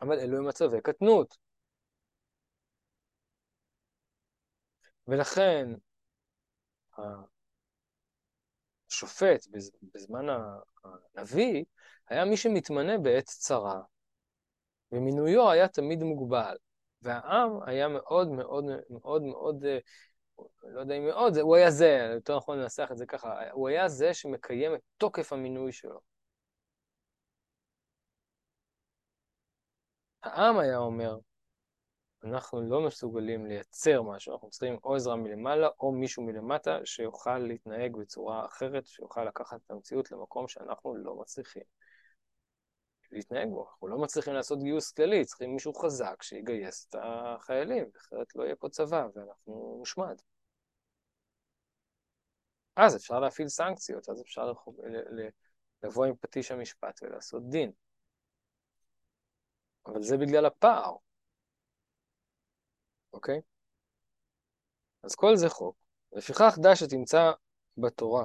אבל 0.00 0.18
אלו 0.18 0.38
הם 0.38 0.48
מצבי 0.48 0.80
קטנות. 0.80 1.36
ולכן, 5.08 5.68
השופט 8.90 9.46
בזמן 9.94 10.26
הנביא 11.14 11.64
היה 12.08 12.24
מי 12.24 12.36
שמתמנה 12.36 12.98
בעת 12.98 13.24
צרה, 13.24 13.82
ומינויו 14.92 15.50
היה 15.50 15.68
תמיד 15.68 16.02
מוגבל, 16.02 16.56
והעם 17.02 17.62
היה 17.66 17.88
מאוד 17.88 18.28
מאוד 18.28 18.64
מאוד 18.90 19.22
מאוד, 19.22 19.64
לא 20.62 20.80
יודע 20.80 20.94
אם 20.94 21.06
מאוד, 21.06 21.38
הוא 21.38 21.56
היה 21.56 21.70
זה, 21.70 22.10
יותר 22.14 22.36
נכון 22.36 22.58
לנסח 22.58 22.88
את 22.92 22.98
זה 22.98 23.06
ככה, 23.06 23.50
הוא 23.52 23.68
היה 23.68 23.88
זה 23.88 24.14
שמקיים 24.14 24.74
את 24.74 24.80
תוקף 24.96 25.32
המינוי 25.32 25.72
שלו. 25.72 26.00
העם 30.22 30.58
היה 30.58 30.78
אומר, 30.78 31.18
אנחנו 32.24 32.60
לא 32.60 32.80
מסוגלים 32.86 33.46
לייצר 33.46 34.02
משהו, 34.02 34.32
אנחנו 34.32 34.50
צריכים 34.50 34.78
או 34.84 34.94
עזרה 34.94 35.16
מלמעלה 35.16 35.68
או 35.80 35.92
מישהו 35.92 36.22
מלמטה 36.22 36.78
שיוכל 36.84 37.38
להתנהג 37.38 37.96
בצורה 37.96 38.46
אחרת, 38.46 38.86
שיוכל 38.86 39.24
לקחת 39.24 39.60
את 39.66 39.70
המציאות 39.70 40.10
למקום 40.10 40.48
שאנחנו 40.48 40.96
לא 40.96 41.16
מצליחים 41.16 41.62
להתנהג 43.12 43.48
בו. 43.48 43.68
אנחנו 43.70 43.88
לא 43.88 43.98
מצליחים 43.98 44.34
לעשות 44.34 44.62
גיוס 44.62 44.92
כללי, 44.92 45.24
צריכים 45.24 45.52
מישהו 45.52 45.74
חזק 45.74 46.22
שיגייס 46.22 46.86
את 46.88 46.94
החיילים, 47.02 47.90
אחרת 47.96 48.36
לא 48.36 48.44
יהיה 48.44 48.56
פה 48.56 48.68
צבא 48.68 49.06
ואנחנו 49.14 49.76
נושמד. 49.78 50.20
אז 52.76 52.96
אפשר 52.96 53.20
להפעיל 53.20 53.48
סנקציות, 53.48 54.08
אז 54.08 54.20
אפשר 54.20 54.52
לבוא 55.82 56.04
עם 56.04 56.14
פטיש 56.16 56.50
המשפט 56.50 57.00
ולעשות 57.02 57.50
דין. 57.50 57.72
אבל 59.86 60.02
זה 60.02 60.16
בגלל 60.16 60.46
הפער. 60.46 60.96
אוקיי? 63.12 63.40
אז 65.02 65.14
כל 65.14 65.36
זה 65.36 65.48
חוק. 65.48 65.76
לפיכך 66.12 66.58
דע 66.62 66.76
שתמצא 66.76 67.32
בתורה 67.76 68.24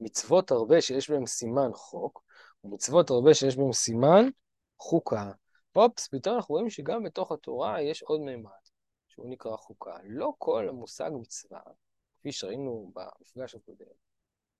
מצוות 0.00 0.50
הרבה 0.50 0.80
שיש 0.80 1.10
בהן 1.10 1.26
סימן 1.26 1.70
חוק, 1.74 2.25
ומצוות 2.66 3.10
הרבה 3.10 3.34
שיש 3.34 3.56
בהן 3.56 3.72
סימן 3.72 4.28
חוקה. 4.78 5.30
אופס, 5.76 6.08
פתאום 6.08 6.36
אנחנו 6.36 6.54
רואים 6.54 6.70
שגם 6.70 7.02
בתוך 7.02 7.32
התורה 7.32 7.82
יש 7.82 8.02
עוד 8.02 8.20
מימד, 8.20 8.50
שהוא 9.08 9.30
נקרא 9.30 9.56
חוקה. 9.56 9.96
לא 10.04 10.32
כל 10.38 10.68
המושג 10.68 11.10
מצווה, 11.20 11.60
כפי 12.18 12.32
שראינו 12.32 12.92
במפגש 12.94 13.54
הקודם, 13.54 13.86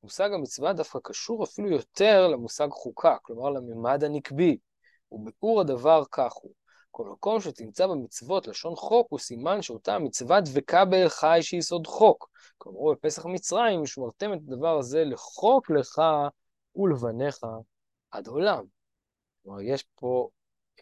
מושג 0.02 0.32
המצווה 0.32 0.72
דווקא 0.72 0.98
קשור 1.02 1.44
אפילו 1.44 1.70
יותר 1.70 2.28
למושג 2.28 2.68
חוקה, 2.70 3.16
כלומר 3.22 3.50
לממד 3.50 4.04
הנקבי. 4.04 4.58
וביאור 5.12 5.60
הדבר 5.60 6.02
כך 6.10 6.32
הוא, 6.32 6.52
כל 6.90 7.08
מקום 7.08 7.40
שתמצא 7.40 7.86
במצוות 7.86 8.46
לשון 8.46 8.76
חוק 8.76 9.06
הוא 9.10 9.18
סימן 9.18 9.62
שאותה 9.62 9.94
המצווה 9.94 10.40
דבקה 10.40 10.84
באל 10.84 11.08
חי 11.08 11.38
שיסוד 11.42 11.86
חוק. 11.86 12.30
כלומר, 12.58 12.92
בפסח 12.92 13.26
מצרים, 13.26 13.82
ושמרתם 13.82 14.32
את 14.32 14.38
הדבר 14.38 14.78
הזה 14.78 15.04
לחוק 15.04 15.70
לך 15.70 16.02
ולבניך 16.76 17.46
עד 18.10 18.26
עולם. 18.26 18.64
כלומר, 19.42 19.60
יש 19.60 19.84
פה 19.94 20.28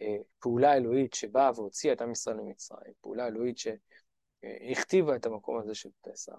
אה, 0.03 0.17
פעולה 0.39 0.77
אלוהית 0.77 1.15
שבאה 1.15 1.51
והוציאה 1.55 1.93
את 1.93 2.01
עם 2.03 2.11
ישראל 2.11 2.37
למצרים, 2.37 2.93
פעולה 3.01 3.27
אלוהית 3.27 3.59
שהכתיבה 3.59 5.17
את 5.17 5.27
המקום 5.27 5.59
הזה 5.59 5.75
של 5.75 5.89
פסח. 6.01 6.33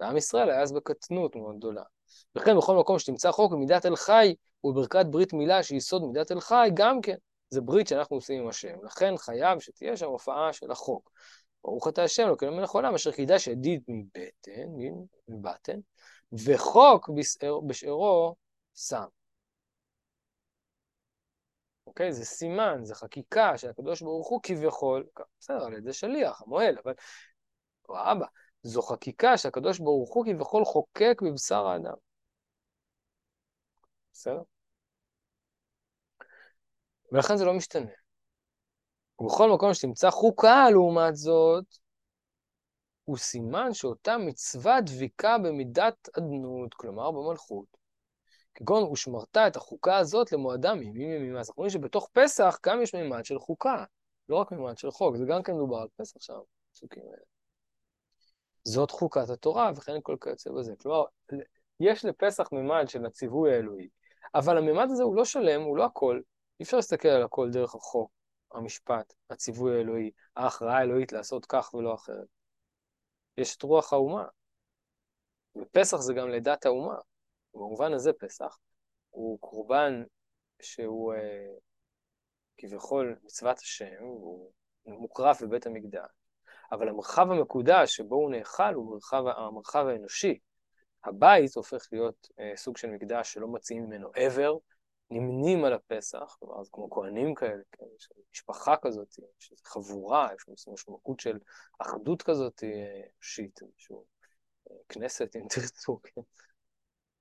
ועם 0.00 0.16
ישראל 0.16 0.50
היה 0.50 0.62
אז 0.62 0.72
בקטנות 0.72 1.36
מאוד 1.36 1.56
גדולה. 1.58 1.82
וכן 2.34 2.56
בכל 2.56 2.76
מקום 2.76 2.98
שתמצא 2.98 3.30
חוק 3.30 3.52
במידת 3.52 3.86
אל 3.86 3.96
חי 3.96 4.34
ובברכת 4.64 5.06
ברית 5.10 5.32
מילה 5.32 5.62
שיסוד 5.62 6.04
מידת 6.04 6.32
אל 6.32 6.40
חי, 6.40 6.68
גם 6.74 7.00
כן. 7.00 7.16
זה 7.50 7.60
ברית 7.60 7.88
שאנחנו 7.88 8.16
עושים 8.16 8.42
עם 8.42 8.48
השם. 8.48 8.84
לכן 8.84 9.16
חייב 9.16 9.60
שתהיה 9.60 9.96
שם 9.96 10.06
הופעה 10.06 10.52
של 10.52 10.70
החוק. 10.70 11.10
ברוך 11.64 11.88
אתה 11.88 12.02
השם, 12.02 12.28
לא 12.28 12.34
כלום 12.34 12.56
מלך 12.56 12.70
עולם, 12.70 12.94
אשר 12.94 13.12
קידש 13.12 13.46
ידיד 13.46 13.82
מבטן, 13.88 14.68
מבטן, 15.28 15.78
וחוק 16.32 17.10
בשערו 17.66 18.34
שם. 18.74 19.04
אוקיי? 21.96 22.12
זה 22.12 22.24
סימן, 22.24 22.84
זה 22.84 22.94
חקיקה 22.94 23.58
שהקדוש 23.58 24.02
ברוך 24.02 24.28
הוא 24.28 24.40
כביכול, 24.42 25.06
בסדר, 25.40 25.64
על 25.64 25.72
ידי 25.72 25.92
שליח, 25.92 26.42
המוהל, 26.42 26.78
אבל, 26.84 26.92
אבא, 27.90 28.26
זו 28.62 28.82
חקיקה 28.82 29.38
שהקדוש 29.38 29.78
ברוך 29.78 30.14
הוא 30.14 30.24
כביכול 30.26 30.64
חוקק 30.64 31.22
בבשר 31.22 31.66
האדם. 31.66 31.94
בסדר? 34.12 34.42
ולכן 37.12 37.36
זה 37.36 37.44
לא 37.44 37.54
משתנה. 37.54 37.90
ובכל 39.20 39.50
מקום 39.54 39.74
שתמצא 39.74 40.10
חוקה, 40.10 40.70
לעומת 40.70 41.16
זאת, 41.16 41.64
הוא 43.04 43.16
סימן 43.16 43.74
שאותה 43.74 44.18
מצווה 44.18 44.80
דביקה 44.80 45.38
במידת 45.38 46.08
אדנות, 46.18 46.74
כלומר 46.74 47.10
במלכות. 47.10 47.85
כגון 48.56 48.82
ושמרת 48.82 49.36
את 49.36 49.56
החוקה 49.56 49.96
הזאת 49.96 50.32
למועדה 50.32 50.74
מימים 50.74 51.10
ימים. 51.10 51.36
אז 51.36 51.48
אנחנו 51.48 51.60
רואים 51.60 51.70
שבתוך 51.70 52.10
פסח 52.12 52.58
גם 52.66 52.82
יש 52.82 52.94
מימד 52.94 53.24
של 53.24 53.38
חוקה, 53.38 53.84
לא 54.28 54.36
רק 54.36 54.52
מימד 54.52 54.78
של 54.78 54.90
חוק, 54.90 55.16
זה 55.16 55.24
גם 55.28 55.42
כן 55.42 55.52
מדובר 55.52 55.76
על 55.76 55.88
פסח 55.96 56.20
שם, 56.20 56.38
פסוקים 56.72 57.02
האלה. 57.02 57.24
זאת 58.64 58.90
חוקת 58.90 59.30
התורה, 59.30 59.70
וכן 59.76 60.00
כל 60.02 60.16
כיוצא 60.20 60.50
בזה. 60.50 60.74
כלומר, 60.76 61.04
יש 61.80 62.04
לפסח 62.04 62.48
מימד 62.52 62.84
של 62.88 63.06
הציווי 63.06 63.54
האלוהי, 63.54 63.88
אבל 64.34 64.58
המימד 64.58 64.86
הזה 64.90 65.02
הוא 65.02 65.16
לא 65.16 65.24
שלם, 65.24 65.62
הוא 65.62 65.76
לא 65.76 65.84
הכל, 65.84 66.20
אי 66.60 66.64
אפשר 66.64 66.76
להסתכל 66.76 67.08
על 67.08 67.22
הכל 67.22 67.50
דרך 67.50 67.74
החוק, 67.74 68.10
המשפט, 68.52 69.14
הציווי 69.30 69.78
האלוהי, 69.78 70.10
ההכרעה 70.36 70.78
האלוהית 70.78 71.12
לעשות 71.12 71.46
כך 71.46 71.74
ולא 71.74 71.94
אחרת. 71.94 72.26
יש 73.38 73.56
את 73.56 73.62
רוח 73.62 73.92
האומה. 73.92 74.24
ופסח 75.56 75.96
זה 75.96 76.14
גם 76.14 76.30
לידת 76.30 76.66
האומה. 76.66 76.94
במובן 77.56 77.92
הזה 77.92 78.12
פסח 78.12 78.58
הוא 79.10 79.38
קורבן 79.40 80.02
שהוא 80.62 81.14
אה, 81.14 81.46
כביכול 82.58 83.16
מצוות 83.24 83.58
השם, 83.58 84.02
הוא 84.02 84.52
מוקרף 84.86 85.42
בבית 85.42 85.66
המקדש, 85.66 86.10
אבל 86.72 86.88
המרחב 86.88 87.30
המקודש 87.30 87.96
שבו 87.96 88.16
הוא 88.16 88.30
נאכל 88.30 88.74
הוא 88.74 88.90
מרחב, 88.90 89.24
המרחב 89.26 89.86
האנושי. 89.86 90.38
הבית 91.04 91.54
הופך 91.54 91.88
להיות 91.92 92.28
אה, 92.40 92.52
סוג 92.56 92.76
של 92.76 92.90
מקדש 92.90 93.32
שלא 93.32 93.48
מציעים 93.48 93.84
ממנו 93.84 94.10
עבר, 94.14 94.56
נמנים 95.10 95.64
על 95.64 95.72
הפסח, 95.72 96.36
כלומר, 96.38 96.64
זה 96.64 96.70
כמו 96.72 96.90
כהנים 96.90 97.34
כאלה, 97.34 97.62
כן, 97.72 97.84
יש 97.98 98.08
משפחה 98.32 98.74
כזאת, 98.82 99.08
יש 99.40 99.52
איזו 99.52 99.62
חבורה, 99.64 100.28
יש 100.36 100.68
משמעות 100.68 101.20
של 101.20 101.38
אחדות 101.78 102.22
כזאת 102.22 102.64
אנושית, 102.64 103.62
איזשהו 103.62 104.04
אה, 104.70 104.76
כנסת, 104.88 105.36
אם 105.36 105.46
תרצו, 105.48 106.00
כן. 106.02 106.20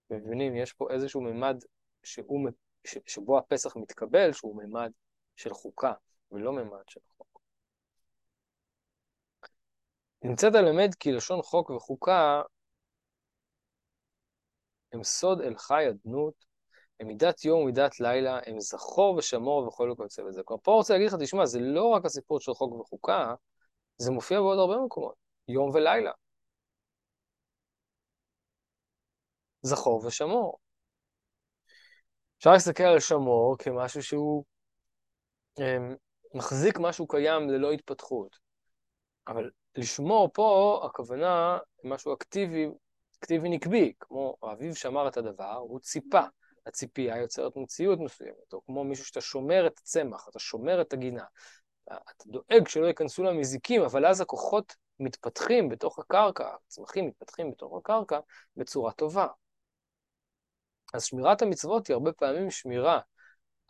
מבינים, 0.10 0.56
יש 0.56 0.74
פה 0.74 0.88
איזשהו 0.91 1.22
ממד 1.22 1.63
שהוא, 2.04 2.50
שבו 3.06 3.38
הפסח 3.38 3.76
מתקבל, 3.76 4.32
שהוא 4.32 4.63
ממד 4.63 4.91
של 5.36 5.54
חוקה, 5.54 5.94
ולא 6.32 6.54
ממד 6.54 6.84
של 6.88 7.00
חוק. 7.18 7.39
נמצאת 10.24 10.54
ללמד 10.54 10.89
כי 11.00 11.12
לשון 11.12 11.41
חוק 11.41 11.70
וחוקה 11.70 12.41
הם 14.94 15.04
סוד 15.04 15.41
אל 15.41 15.58
חי 15.58 15.89
אדנות 15.89 16.46
הם 17.00 17.08
מידת 17.08 17.46
יום 17.46 17.62
ומידת 17.62 18.00
לילה, 18.00 18.39
הם 18.46 18.60
זכור 18.60 19.15
ושמור 19.15 19.68
וכל 19.68 19.91
וכיוצא 19.91 20.24
בזה. 20.24 20.41
כלומר, 20.46 20.62
פה 20.63 20.72
רוצה 20.72 20.94
להגיד 20.94 21.08
לך, 21.08 21.15
תשמע, 21.20 21.46
זה 21.46 21.60
לא 21.60 21.86
רק 21.86 22.06
הסיפור 22.06 22.39
של 22.39 22.54
חוק 22.54 22.74
וחוקה, 22.74 23.34
זה 23.98 24.12
מופיע 24.12 24.39
בעוד 24.39 24.60
הרבה 24.60 24.86
מקומות, 24.86 25.15
יום 25.48 25.70
ולילה. 25.74 26.12
זכור 29.65 30.06
ושמור. 30.06 30.58
אפשר 32.38 32.51
להסתכל 32.51 32.84
על 32.84 32.99
שמור 32.99 33.58
כמשהו 33.58 34.04
שהוא 34.04 34.43
הם, 35.58 35.95
מחזיק 36.34 36.80
משהו 36.80 37.08
קיים 37.08 37.49
ללא 37.49 37.71
התפתחות. 37.71 38.38
אבל 39.28 39.51
לשמור 39.75 40.30
פה, 40.34 40.82
הכוונה 40.86 41.58
משהו 41.84 42.13
אקטיבי, 42.13 42.67
אקטיבי 43.19 43.49
נקבי, 43.49 43.93
כמו 43.99 44.38
האביב 44.43 44.75
שמר 44.75 45.08
את 45.08 45.17
הדבר, 45.17 45.54
הוא 45.54 45.80
ציפה. 45.80 46.21
הציפייה 46.65 47.17
יוצרת 47.17 47.56
מציאות 47.56 47.99
מסוימת, 47.99 48.54
או 48.54 48.62
כמו 48.65 48.84
מישהו 48.84 49.06
שאתה 49.06 49.21
שומר 49.21 49.67
את 49.67 49.78
הצמח, 49.78 50.28
אתה 50.30 50.39
שומר 50.39 50.82
את 50.82 50.93
הגינה. 50.93 51.23
אתה 51.88 52.25
דואג 52.25 52.67
שלא 52.67 52.86
ייכנסו 52.86 53.23
לה 53.23 53.34
מזיקים, 53.34 53.82
אבל 53.82 54.06
אז 54.06 54.21
הכוחות 54.21 54.75
מתפתחים 54.99 55.69
בתוך 55.69 55.99
הקרקע, 55.99 56.56
הצמחים 56.67 57.08
מתפתחים 57.08 57.51
בתוך 57.51 57.78
הקרקע 57.78 58.19
בצורה 58.58 58.91
טובה. 58.91 59.28
אז 60.95 61.03
שמירת 61.05 61.41
המצוות 61.41 61.88
היא 61.88 61.93
הרבה 61.93 62.12
פעמים 62.12 62.51
שמירה 62.51 62.99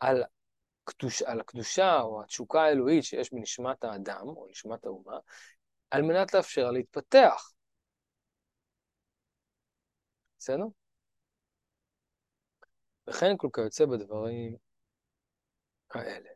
על, 0.00 0.22
קדוש, 0.84 1.22
על 1.22 1.40
הקדושה 1.40 2.00
או 2.00 2.22
התשוקה 2.22 2.62
האלוהית 2.62 3.04
שיש 3.04 3.32
בנשמת 3.32 3.84
האדם, 3.84 4.28
או 4.28 4.46
נשמת 4.50 4.84
האומה, 4.84 5.18
על 5.90 6.02
מנת 6.02 6.34
לאפשר 6.34 6.70
להתפתח. 6.70 7.52
בסדר? 10.38 10.64
וכן 13.08 13.36
כל 13.36 13.48
כיוצא 13.52 13.86
בדברים 13.86 14.56
האלה. 15.90 16.30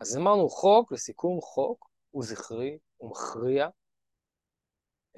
אז 0.00 0.16
אמרנו 0.16 0.48
חוק, 0.48 0.92
לסיכום 0.92 1.40
חוק, 1.40 1.88
הוא 2.10 2.24
זכרי, 2.24 2.78
הוא 2.96 3.10
מכריע, 3.10 3.68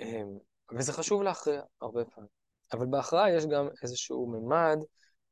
אמ, 0.00 0.38
וזה 0.78 0.92
חשוב 0.92 1.22
להכריע 1.22 1.62
הרבה 1.80 2.04
פעמים. 2.04 2.43
אבל 2.74 2.86
בהכרעה 2.86 3.30
יש 3.30 3.46
גם 3.46 3.68
איזשהו 3.82 4.26
ממד 4.26 4.78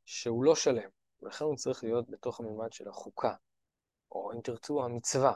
שהוא 0.05 0.45
לא 0.45 0.55
שלם, 0.55 0.89
ולכן 1.23 1.45
הוא 1.45 1.57
צריך 1.57 1.85
להיות 1.85 2.11
בתוך 2.11 2.41
הממד 2.41 2.73
של 2.73 2.89
החוקה, 2.89 3.35
או 4.13 4.33
אם 4.33 4.41
תרצו, 4.41 4.85
המצווה. 4.85 5.33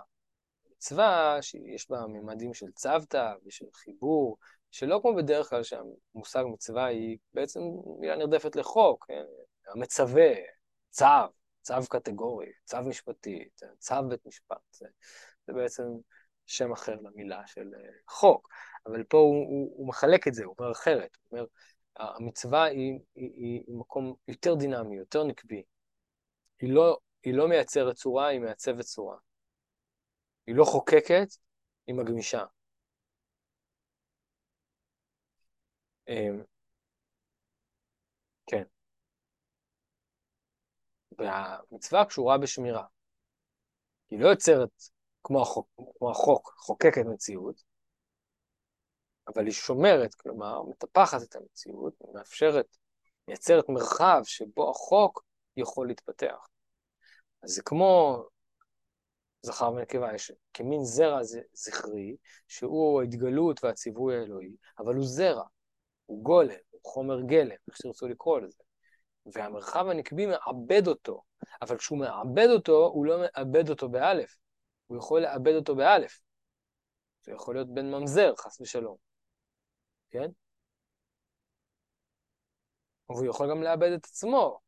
מצווה 0.76 1.38
שיש 1.40 1.90
בה 1.90 2.06
ממדים 2.08 2.54
של 2.54 2.66
צוותא 2.74 3.34
ושל 3.46 3.64
חיבור, 3.74 4.38
שלא 4.70 4.98
כמו 5.02 5.16
בדרך 5.16 5.50
כלל 5.50 5.62
שהמושג 5.62 6.44
מצווה 6.52 6.86
היא 6.86 7.18
בעצם 7.34 7.60
מילה 8.00 8.16
נרדפת 8.16 8.56
לחוק, 8.56 9.04
כן? 9.08 9.24
המצווה, 9.74 10.32
צו, 10.90 11.04
צו 11.62 11.74
קטגורי, 11.90 12.52
צו 12.64 12.82
משפטי, 12.82 13.48
צו 13.78 13.94
בית 14.08 14.26
משפט, 14.26 14.60
זה, 14.70 14.86
זה 15.46 15.52
בעצם 15.52 15.82
שם 16.46 16.72
אחר 16.72 16.94
למילה 17.00 17.46
של 17.46 17.74
אה, 17.74 17.90
חוק. 18.08 18.48
אבל 18.86 19.04
פה 19.04 19.18
הוא, 19.18 19.34
הוא, 19.34 19.74
הוא 19.76 19.88
מחלק 19.88 20.28
את 20.28 20.34
זה, 20.34 20.44
הוא 20.44 20.54
אומר 20.58 20.72
אחרת. 20.72 21.16
הוא 21.22 21.38
אומר, 21.38 21.46
המצווה 21.96 22.64
היא, 22.64 22.98
היא, 23.14 23.30
היא, 23.34 23.62
היא 23.66 23.76
מקום 23.76 24.14
יותר 24.28 24.54
דינמי, 24.54 24.96
יותר 24.96 25.24
נקבי. 25.24 25.62
היא 26.60 26.72
לא, 26.72 26.98
היא 27.22 27.34
לא 27.34 27.48
מייצרת 27.48 27.96
צורה, 27.96 28.26
היא 28.28 28.40
מעצבת 28.40 28.84
צורה. 28.84 29.18
היא 30.46 30.54
לא 30.54 30.64
חוקקת, 30.64 31.28
היא 31.86 31.94
מגמישה. 31.94 32.44
אמ, 36.08 36.42
כן. 38.46 38.62
והמצווה 41.18 42.04
קשורה 42.04 42.38
בשמירה. 42.38 42.86
היא 44.10 44.20
לא 44.20 44.28
יוצרת 44.28 44.70
כמו 45.22 45.42
החוק, 45.42 45.68
כמו 45.98 46.10
החוק 46.10 46.54
חוקקת 46.58 47.02
מציאות, 47.14 47.62
אבל 49.28 49.44
היא 49.44 49.52
שומרת, 49.52 50.14
כלומר, 50.14 50.62
מטפחת 50.62 51.22
את 51.22 51.36
המציאות, 51.36 51.94
מאפשרת, 52.14 52.76
מייצרת 53.28 53.68
מרחב 53.68 54.20
שבו 54.24 54.70
החוק 54.70 55.24
יכול 55.56 55.86
להתפתח. 55.86 56.48
אז 57.42 57.50
זה 57.50 57.62
כמו 57.62 58.22
זכר 59.42 59.72
ונקבה, 59.72 60.14
יש 60.14 60.32
כמין 60.54 60.84
זרע 60.84 61.20
זכרי, 61.52 62.16
שהוא 62.48 63.00
ההתגלות 63.00 63.64
והציווי 63.64 64.16
האלוהי, 64.16 64.56
אבל 64.78 64.94
הוא 64.94 65.04
זרע, 65.06 65.44
הוא 66.06 66.24
גולם, 66.24 66.54
הוא 66.70 66.80
חומר 66.84 67.20
גלם, 67.20 67.56
איך 67.68 67.76
שתרצו 67.76 68.08
לקרוא 68.08 68.40
לזה. 68.40 68.62
והמרחב 69.34 69.86
הנקבי 69.88 70.26
מעבד 70.26 70.88
אותו, 70.88 71.22
אבל 71.62 71.78
כשהוא 71.78 71.98
מעבד 71.98 72.48
אותו, 72.50 72.86
הוא 72.86 73.06
לא 73.06 73.20
מאבד 73.20 73.70
אותו 73.70 73.88
באלף, 73.88 74.38
הוא 74.86 74.98
יכול 74.98 75.20
לאבד 75.20 75.54
אותו 75.54 75.76
באלף. 75.76 76.20
זה 77.22 77.32
יכול 77.32 77.54
להיות 77.54 77.74
בן 77.74 77.90
ממזר, 77.90 78.32
חס 78.38 78.60
ושלום, 78.60 78.96
כן? 80.18 80.30
והוא 83.08 83.26
יכול 83.26 83.50
גם 83.50 83.62
לאבד 83.62 83.92
את 83.92 84.04
עצמו, 84.04 84.60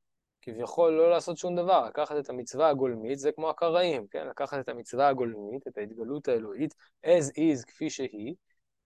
כביכול 0.42 0.92
לא 0.92 1.10
לעשות 1.10 1.38
שום 1.38 1.56
דבר, 1.56 1.86
לקחת 1.88 2.16
את 2.18 2.30
המצווה 2.30 2.68
הגולמית, 2.68 3.18
זה 3.18 3.32
כמו 3.32 3.50
הקראים, 3.50 4.06
כן? 4.10 4.26
לקחת 4.26 4.58
את 4.58 4.68
המצווה 4.68 5.08
הגולמית, 5.08 5.66
את 5.68 5.78
ההתגלות 5.78 6.28
האלוהית, 6.28 6.74
as 7.06 7.30
is, 7.30 7.66
כפי 7.66 7.90
שהיא, 7.90 8.34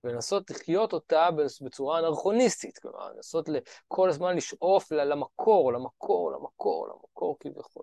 ולנסות 0.04 0.50
לחיות 0.50 0.92
אותה 0.92 1.28
בצורה 1.64 1.98
אנרכוניסטית, 1.98 2.78
כלומר, 2.78 3.12
לנסות 3.12 3.48
כל 3.88 4.08
הזמן 4.08 4.36
לשאוף 4.36 4.92
למקור, 4.92 5.72
למקור, 5.72 6.32
למקור, 6.32 6.88
למקור 6.88 7.36
כביכול. 7.40 7.82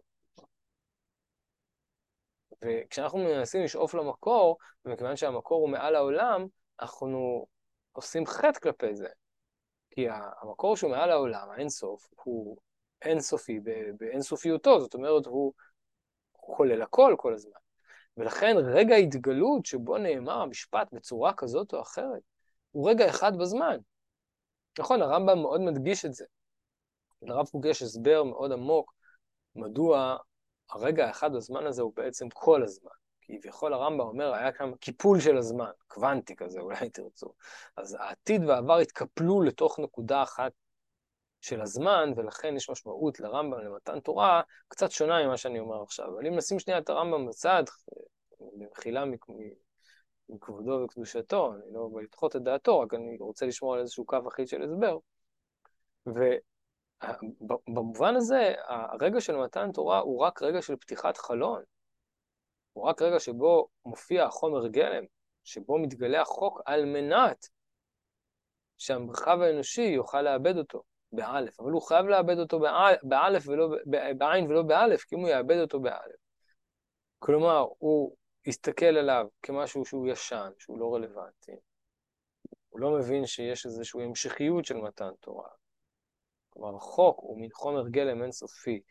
וכשאנחנו 2.62 3.20
מנסים 3.20 3.64
לשאוף 3.64 3.94
למקור, 3.94 4.58
ומכיוון 4.86 5.16
שהמקור 5.16 5.62
הוא 5.62 5.70
מעל 5.70 5.96
העולם, 5.96 6.48
אנחנו 6.82 7.46
עושים 7.92 8.26
חטא 8.26 8.60
כלפי 8.60 8.96
זה. 8.96 9.08
כי 9.92 10.08
המקור 10.42 10.78
שהוא 10.78 10.92
מעל 10.92 11.12
העולם, 11.12 11.50
האינסוף, 11.52 12.10
הוא 12.16 12.58
אינסופי 13.02 13.60
באינסופיותו, 13.98 14.80
זאת 14.80 14.94
אומרת, 14.94 15.26
הוא 15.26 15.54
כולל 16.32 16.82
הכל 16.82 17.16
כל 17.18 17.34
הזמן. 17.34 17.60
ולכן 18.18 18.56
רגע 18.58 18.96
ההתגלות 18.96 19.66
שבו 19.66 19.98
נאמר 19.98 20.42
המשפט 20.42 20.94
בצורה 20.94 21.34
כזאת 21.34 21.74
או 21.74 21.82
אחרת, 21.82 22.22
הוא 22.72 22.90
רגע 22.90 23.10
אחד 23.10 23.38
בזמן. 23.38 23.78
נכון, 24.80 25.02
הרמב"ם 25.02 25.42
מאוד 25.42 25.62
מדגיש 25.62 26.06
את 26.06 26.14
זה. 26.14 26.26
לרב 27.22 27.48
קוק 27.48 27.66
יש 27.66 27.82
הסבר 27.82 28.24
מאוד 28.24 28.52
עמוק 28.52 28.94
מדוע 29.56 30.18
הרגע 30.70 31.08
האחד 31.08 31.34
בזמן 31.34 31.66
הזה 31.66 31.82
הוא 31.82 31.94
בעצם 31.96 32.30
כל 32.30 32.64
הזמן. 32.64 32.92
כביכול 33.38 33.74
הרמב"ם 33.74 34.00
אומר, 34.00 34.34
היה 34.34 34.52
כאן 34.52 34.76
קיפול 34.76 35.20
של 35.20 35.38
הזמן, 35.38 35.70
קוונטי 35.88 36.36
כזה, 36.36 36.60
אולי 36.60 36.90
תרצו. 36.90 37.34
אז 37.78 37.98
העתיד 38.00 38.44
והעבר 38.44 38.78
התקפלו 38.78 39.42
לתוך 39.42 39.80
נקודה 39.80 40.24
אחת 40.24 40.52
של 41.42 41.62
הזמן, 41.62 42.14
ולכן 42.16 42.56
יש 42.56 42.70
משמעות 42.70 43.20
לרמב"ם 43.20 43.60
למתן 43.60 44.00
תורה 44.00 44.42
קצת 44.68 44.92
שונה 44.92 45.26
ממה 45.26 45.38
שאני 45.38 45.60
אומר 45.60 45.84
עכשיו. 45.84 46.06
אבל 46.06 46.28
אם 46.28 46.36
נשים 46.36 46.60
שנייה 46.60 46.80
את 46.80 46.90
הרמב"ם 46.90 47.28
בצד, 47.28 47.64
במחילה 48.40 49.04
מכבודו 50.30 50.82
וקדושתו, 50.86 51.54
אני 51.54 51.74
לא 51.74 51.90
בא 51.94 52.02
לדחות 52.02 52.36
את 52.36 52.44
דעתו, 52.44 52.80
רק 52.80 52.94
אני 52.94 53.18
רוצה 53.20 53.46
לשמור 53.46 53.74
על 53.74 53.80
איזשהו 53.80 54.06
קו 54.06 54.18
אחיד 54.28 54.48
של 54.48 54.62
הסבר. 54.64 54.98
ובמובן 57.02 58.16
הזה, 58.16 58.54
הרגע 58.68 59.22
של 59.22 59.36
מתן 59.38 59.72
תורה 59.72 60.00
הוא 60.00 60.20
רק 60.20 60.42
רגע 60.42 60.62
של 60.62 60.76
פתיחת 60.76 61.18
חלון. 61.18 61.64
הוא 62.80 62.88
רק 62.88 63.02
רגע 63.02 63.20
שבו 63.20 63.68
מופיע 63.86 64.26
החומר 64.26 64.68
גלם, 64.68 65.04
שבו 65.44 65.78
מתגלה 65.78 66.22
החוק 66.22 66.62
על 66.66 66.86
מנת 66.86 67.48
שהמרחב 68.78 69.42
האנושי 69.42 69.82
יוכל 69.82 70.22
לאבד 70.22 70.58
אותו. 70.58 70.84
באלף, 71.12 71.60
אבל 71.60 71.72
הוא 71.72 71.82
חייב 71.82 72.06
לאבד 72.06 72.38
אותו 72.40 72.60
באלף 73.04 73.48
ולא, 73.48 73.70
בעין 74.18 74.48
ולא 74.48 74.62
באלף, 74.62 75.04
כי 75.04 75.16
אם 75.16 75.20
הוא 75.20 75.30
יאבד 75.30 75.58
אותו 75.62 75.80
באלף. 75.80 76.16
כלומר, 77.20 77.66
הוא 77.78 78.16
יסתכל 78.46 78.86
עליו 78.86 79.28
כמשהו 79.42 79.86
שהוא 79.86 80.08
ישן, 80.08 80.52
שהוא 80.60 80.80
לא 80.80 80.96
רלוונטי. 80.96 81.52
הוא 82.70 82.80
לא 82.80 82.92
מבין 82.92 83.26
שיש 83.26 83.66
איזושהי 83.66 84.04
המשכיות 84.04 84.66
של 84.66 84.78
מתן 84.78 85.10
תורה. 85.20 85.50
כלומר, 86.50 86.76
החוק 86.76 87.20
הוא 87.20 87.42
מין 87.42 87.50
חומר 87.54 87.90
גלם 87.90 88.24
אינסופי, 88.24 88.82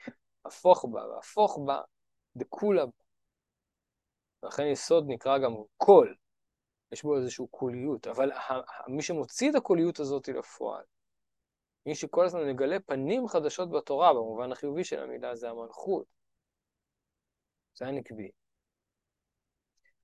הפוך 0.45 0.85
בה, 0.93 1.07
והפוך 1.07 1.59
בה, 1.67 1.81
דכולה 2.37 2.87
בה. 2.87 2.93
ולכן 4.43 4.67
יסוד 4.67 5.05
נקרא 5.09 5.39
גם 5.39 5.53
קול, 5.77 6.17
יש 6.93 7.03
בו 7.03 7.17
איזושהי 7.17 7.45
קוליות, 7.51 8.07
אבל 8.07 8.31
מי 8.89 9.03
שמוציא 9.03 9.51
את 9.51 9.55
הקוליות 9.55 10.01
הזאת 10.01 10.29
לפועל, 10.29 10.85
מי 11.87 11.95
שכל 11.95 12.27
הזמן 12.27 12.51
מגלה 12.51 12.81
פנים 12.81 13.29
חדשות 13.29 13.71
בתורה, 13.71 14.15
במובן 14.15 14.53
החיובי 14.53 14.85
של 14.85 15.03
המילה, 15.03 15.37
זה 15.37 15.51
המלכות. 15.51 16.07
זה 17.75 17.87
הנקבי. 17.87 18.31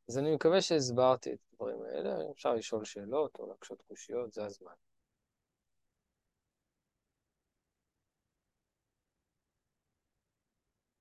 אז 0.09 0.19
אני 0.19 0.35
מקווה 0.35 0.61
שהסברתי 0.61 1.33
את 1.33 1.39
הדברים 1.53 1.83
האלה, 1.83 2.31
אפשר 2.33 2.55
לשאול 2.55 2.85
שאלות 2.85 3.39
או 3.39 3.49
להקשות 3.49 3.83
קושיות, 3.89 4.33
זה 4.33 4.45
הזמן. 4.45 4.73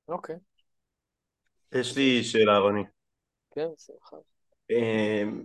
אוקיי. 0.08 0.36
יש 1.72 1.98
לי 1.98 2.24
שאלה, 2.24 2.58
רוני. 2.58 2.84
כן, 3.56 3.68
שמחה. 3.78 4.18
אמ, 4.70 5.44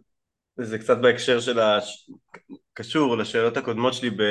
זה 0.57 0.79
קצת 0.79 0.99
בהקשר 0.99 1.41
של 1.41 1.59
ה... 1.59 1.79
קשור 2.75 3.17
לשאלות 3.17 3.57
הקודמות 3.57 3.95
שלי, 3.95 4.11
ב... 4.11 4.23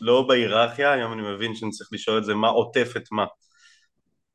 לא 0.00 0.24
בהיררכיה, 0.28 0.92
היום 0.92 1.12
אני 1.12 1.22
מבין 1.34 1.54
שאני 1.54 1.70
צריך 1.70 1.88
לשאול 1.92 2.18
את 2.18 2.24
זה 2.24 2.34
מה 2.34 2.48
עוטף 2.48 2.92
את 2.96 3.12
מה. 3.12 3.26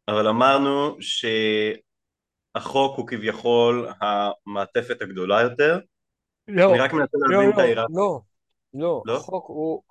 אבל 0.07 0.27
אמרנו 0.27 0.97
שהחוק 1.01 2.97
הוא 2.97 3.07
כביכול 3.07 3.87
המעטפת 4.01 5.01
הגדולה 5.01 5.41
יותר. 5.41 5.79
לא, 6.47 6.71
אני 6.71 6.79
רק 6.79 6.93
מנסה 6.93 7.17
לא, 7.21 7.35
להבין 7.35 7.49
לא, 7.49 7.53
את 7.53 7.59
ההיררכיה. 7.59 7.95
לא, 7.97 8.21
לא, 8.73 9.01
לא? 9.05 9.17
החוק 9.17 9.45
הוא 9.47 9.83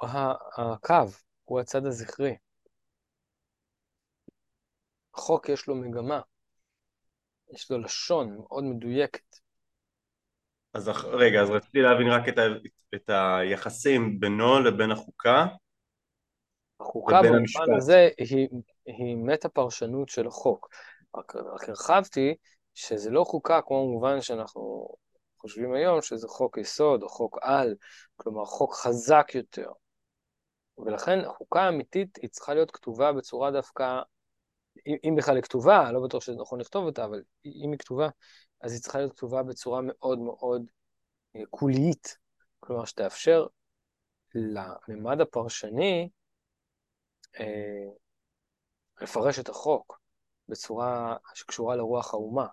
הקו, 0.59 0.95
הוא 1.45 1.61
הצד 1.61 1.87
הזכרי. 1.87 2.35
החוק 5.15 5.49
יש 5.49 5.67
לו 5.67 5.75
מגמה, 5.75 6.21
יש 7.53 7.71
לו 7.71 7.79
לשון 7.79 8.37
מאוד 8.37 8.65
מדויקת. 8.65 9.37
אז 10.75 10.91
רגע, 11.05 11.41
אז 11.43 11.51
רציתי 11.51 11.79
להבין 11.81 12.09
רק 12.09 12.29
את, 12.29 12.39
ה... 12.39 12.43
את 12.95 13.11
היחסים 13.11 14.21
בינו 14.21 14.61
לבין 14.61 14.91
החוקה. 14.91 15.47
החוקה 16.81 17.23
במובן 17.23 17.37
המשפט. 17.37 17.63
הזה 17.77 18.09
היא, 18.19 18.49
היא 18.87 19.17
מטה 19.17 19.49
פרשנות 19.49 20.09
של 20.09 20.27
החוק. 20.27 20.69
רק, 21.17 21.37
רק 21.37 21.69
הרחבתי 21.69 22.35
שזה 22.75 23.11
לא 23.11 23.25
חוקה 23.25 23.61
כמו 23.63 23.87
במובן 23.87 24.21
שאנחנו 24.21 24.89
חושבים 25.39 25.75
היום, 25.75 26.03
שזה 26.03 26.29
חוק 26.29 26.59
יסוד 26.59 27.03
או 27.03 27.09
חוק 27.09 27.39
על, 27.43 27.75
כלומר 28.17 28.45
חוק 28.45 28.75
חזק 28.75 29.31
יותר. 29.35 29.71
ולכן 30.79 31.21
החוקה 31.21 31.63
האמיתית 31.63 32.19
היא 32.23 32.31
צריכה 32.31 32.55
להיות 32.55 32.71
כתובה 32.71 33.13
בצורה 33.13 33.51
דווקא, 33.51 34.01
אם, 34.87 35.15
בכלל 35.17 35.37
היא 35.37 35.43
כתובה, 35.43 35.93
לא 35.93 36.01
בטוח 36.01 36.23
שזה 36.23 36.37
נכון 36.41 36.61
לכתוב 36.61 36.85
אותה, 36.85 37.05
אבל 37.05 37.23
אם 37.45 37.71
היא 37.73 37.79
כתובה, 37.79 38.09
אז 38.61 38.73
היא 38.73 38.81
צריכה 38.81 38.99
להיות 38.99 39.13
כתובה 39.13 39.43
בצורה 39.43 39.81
מאוד 39.85 40.19
מאוד 40.19 40.67
אה, 41.37 41.41
קולית. 41.51 42.19
כלומר, 42.61 42.85
שתאפשר 42.85 43.47
לממד 44.35 45.21
הפרשני 45.21 46.09
אה, 47.41 47.91
לפרש 49.01 49.39
את 49.39 49.49
החוק 49.49 50.01
בצורה 50.49 51.17
שקשורה 51.35 51.77
לרוח 51.77 52.15
האומה. 52.15 52.47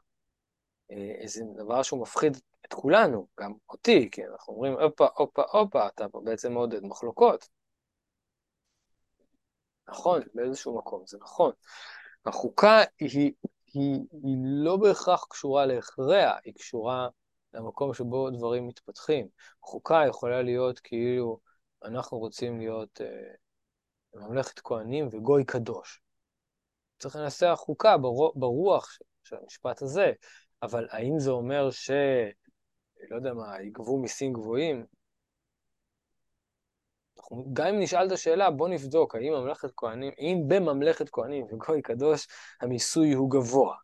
אה, 0.92 1.28
זה 1.28 1.44
דבר 1.56 1.84
שהוא 1.84 2.02
מפחיד 2.02 2.38
את 2.66 2.74
כולנו, 2.74 3.28
גם 3.40 3.54
אותי, 3.70 4.10
כי 4.12 4.26
אנחנו 4.26 4.54
אומרים, 4.54 4.74
הופה, 4.74 5.08
הופה, 5.16 5.44
הופה, 5.52 5.88
אתה 5.88 6.06
בעצם 6.24 6.54
מעודד 6.54 6.84
מחלוקות. 6.84 7.50
נכון, 9.88 10.22
באיזשהו 10.34 10.78
מקום, 10.78 11.04
זה 11.08 11.18
נכון. 11.22 11.52
החוקה 12.28 12.82
היא, 13.00 13.32
היא, 13.74 14.00
היא 14.24 14.38
לא 14.42 14.78
בהכרח 14.78 15.26
קשורה 15.30 15.66
להכרע, 15.66 16.38
היא 16.44 16.54
קשורה 16.54 17.08
למקום 17.54 17.94
שבו 17.94 18.30
דברים 18.30 18.68
מתפתחים. 18.68 19.28
חוקה 19.62 20.02
יכולה 20.08 20.42
להיות 20.42 20.80
כאילו, 20.80 21.40
אנחנו 21.84 22.18
רוצים 22.18 22.60
להיות 22.60 23.02
אה, 23.02 23.34
ממלכת 24.14 24.60
כהנים 24.60 25.08
וגוי 25.12 25.46
קדוש. 25.46 26.02
צריך 27.00 27.16
לנסח 27.16 27.56
חוקה 27.58 27.98
ברוח, 27.98 28.34
ברוח 28.36 28.92
של, 28.92 29.06
של 29.24 29.36
המשפט 29.36 29.82
הזה, 29.82 30.12
אבל 30.64 30.88
האם 30.92 31.20
זה 31.20 31.32
אומר 31.32 31.72
ש... 31.72 31.92
לא 33.10 33.16
יודע 33.16 33.34
מה, 33.34 33.62
יגבו 33.62 33.98
מיסים 33.98 34.34
גבוהים? 34.34 34.86
גם 37.54 37.68
אם 37.68 37.80
נשאל 37.80 38.08
את 38.08 38.12
השאלה, 38.12 38.52
בוא 38.52 38.68
נבדוק, 38.68 39.16
האם 39.16 39.34
ממלכת 39.34 39.70
כהנים, 39.76 40.12
אם 40.20 40.42
בממלכת 40.48 41.10
כהנים 41.10 41.46
וגוי 41.52 41.82
קדוש 41.82 42.28
המיסוי 42.62 43.14
הוא 43.14 43.32
גבוה. 43.32 43.76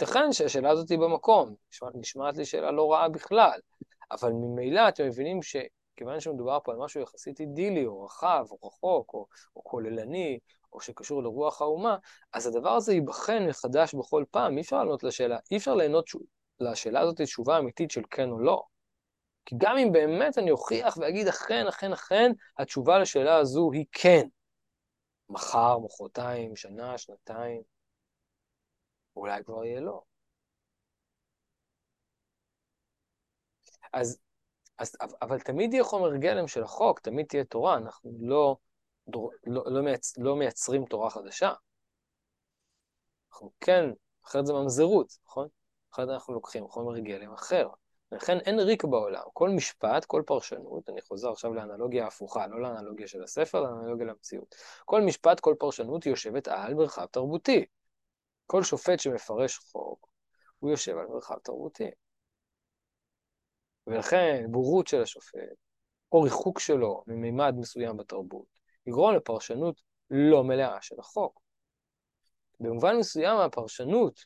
ייתכן 0.00 0.32
שהשאלה 0.32 0.70
הזאת 0.70 0.88
היא 0.88 0.98
במקום, 0.98 1.54
נשמעת, 1.72 1.92
נשמעת 1.94 2.36
לי 2.36 2.44
שאלה 2.44 2.70
לא 2.70 2.92
רעה 2.92 3.08
בכלל, 3.08 3.60
אבל 4.10 4.32
ממילא 4.32 4.88
אתם 4.88 5.06
מבינים 5.06 5.40
שכיוון 5.42 6.20
שמדובר 6.20 6.58
פה 6.64 6.72
על 6.72 6.78
משהו 6.78 7.00
יחסית 7.00 7.40
אידילי, 7.40 7.86
או 7.86 8.04
רחב, 8.04 8.44
או 8.50 8.68
רחוק, 8.68 9.14
או, 9.14 9.26
או 9.56 9.64
כוללני, 9.64 10.38
או 10.72 10.80
שקשור 10.80 11.22
לרוח 11.22 11.62
האומה, 11.62 11.96
אז 12.32 12.46
הדבר 12.46 12.70
הזה 12.70 12.92
ייבחן 12.92 13.46
מחדש 13.48 13.94
בכל 13.94 14.24
פעם, 14.30 14.56
אי 14.56 14.62
אפשר 14.62 14.76
לענות 14.78 15.04
לשאלה, 15.04 15.38
אי 15.50 15.56
אפשר 15.56 15.74
לענות 15.74 16.08
ש... 16.08 16.16
לשאלה 16.60 17.00
הזאת 17.00 17.20
תשובה 17.20 17.58
אמיתית 17.58 17.90
של 17.90 18.02
כן 18.10 18.30
או 18.30 18.38
לא. 18.38 18.62
כי 19.46 19.54
גם 19.58 19.76
אם 19.76 19.92
באמת 19.92 20.38
אני 20.38 20.50
אוכיח 20.50 20.96
ואגיד 20.96 21.28
אכן, 21.28 21.66
אכן, 21.66 21.92
אכן, 21.92 22.32
התשובה 22.58 22.98
לשאלה 22.98 23.36
הזו 23.36 23.70
היא 23.72 23.86
כן. 23.92 24.28
מחר, 25.28 25.78
מחרתיים, 25.78 26.56
שנה, 26.56 26.98
שנתיים, 26.98 27.62
אולי 29.16 29.44
כבר 29.44 29.64
יהיה 29.64 29.80
לא. 29.80 30.02
אז, 33.92 34.18
אז, 34.78 34.96
אבל 35.22 35.40
תמיד 35.40 35.72
יהיה 35.74 35.84
חומר 35.84 36.16
גלם 36.16 36.48
של 36.48 36.62
החוק, 36.62 37.00
תמיד 37.00 37.26
תהיה 37.26 37.44
תורה, 37.44 37.76
אנחנו 37.76 38.12
לא, 38.20 38.56
לא, 39.06 39.30
לא, 39.46 39.82
מייצ, 39.82 40.18
לא 40.18 40.36
מייצרים 40.36 40.84
תורה 40.84 41.10
חדשה. 41.10 41.52
אנחנו 43.32 43.52
כן, 43.60 43.84
אחרת 44.26 44.46
זה 44.46 44.52
ממזרות, 44.52 45.18
נכון? 45.26 45.48
אחרת 45.92 46.08
אנחנו 46.08 46.34
לוקחים 46.34 46.68
חומר 46.68 46.98
גלם 46.98 47.32
אחר. 47.32 47.68
לכן 48.12 48.38
אין 48.38 48.58
ריק 48.60 48.84
בעולם. 48.84 49.22
כל 49.32 49.50
משפט, 49.50 50.04
כל 50.04 50.22
פרשנות, 50.26 50.88
אני 50.88 51.00
חוזר 51.00 51.30
עכשיו 51.30 51.54
לאנלוגיה 51.54 52.04
ההפוכה, 52.04 52.46
לא 52.46 52.62
לאנלוגיה 52.62 53.08
של 53.08 53.22
הספר, 53.22 53.60
לאנלוגיה 53.60 54.06
למציאות. 54.06 54.54
כל 54.84 55.02
משפט, 55.02 55.40
כל 55.40 55.54
פרשנות 55.58 56.06
יושבת 56.06 56.48
על 56.48 56.74
מרחב 56.74 57.06
תרבותי. 57.06 57.64
כל 58.46 58.62
שופט 58.62 59.00
שמפרש 59.00 59.58
חוק, 59.58 60.08
הוא 60.58 60.70
יושב 60.70 60.98
על 60.98 61.06
מרחב 61.06 61.38
תרבותי. 61.38 61.90
ולכן 63.86 64.46
בורות 64.50 64.86
של 64.86 65.02
השופט, 65.02 65.40
או 66.12 66.22
ריחוק 66.22 66.60
שלו 66.60 67.02
ממימד 67.06 67.54
מסוים 67.58 67.96
בתרבות, 67.96 68.46
יגרום 68.86 69.14
לפרשנות 69.14 69.82
לא 70.10 70.44
מלאה 70.44 70.82
של 70.82 71.00
החוק. 71.00 71.40
במובן 72.60 72.96
מסוים 72.96 73.36
הפרשנות, 73.36 74.24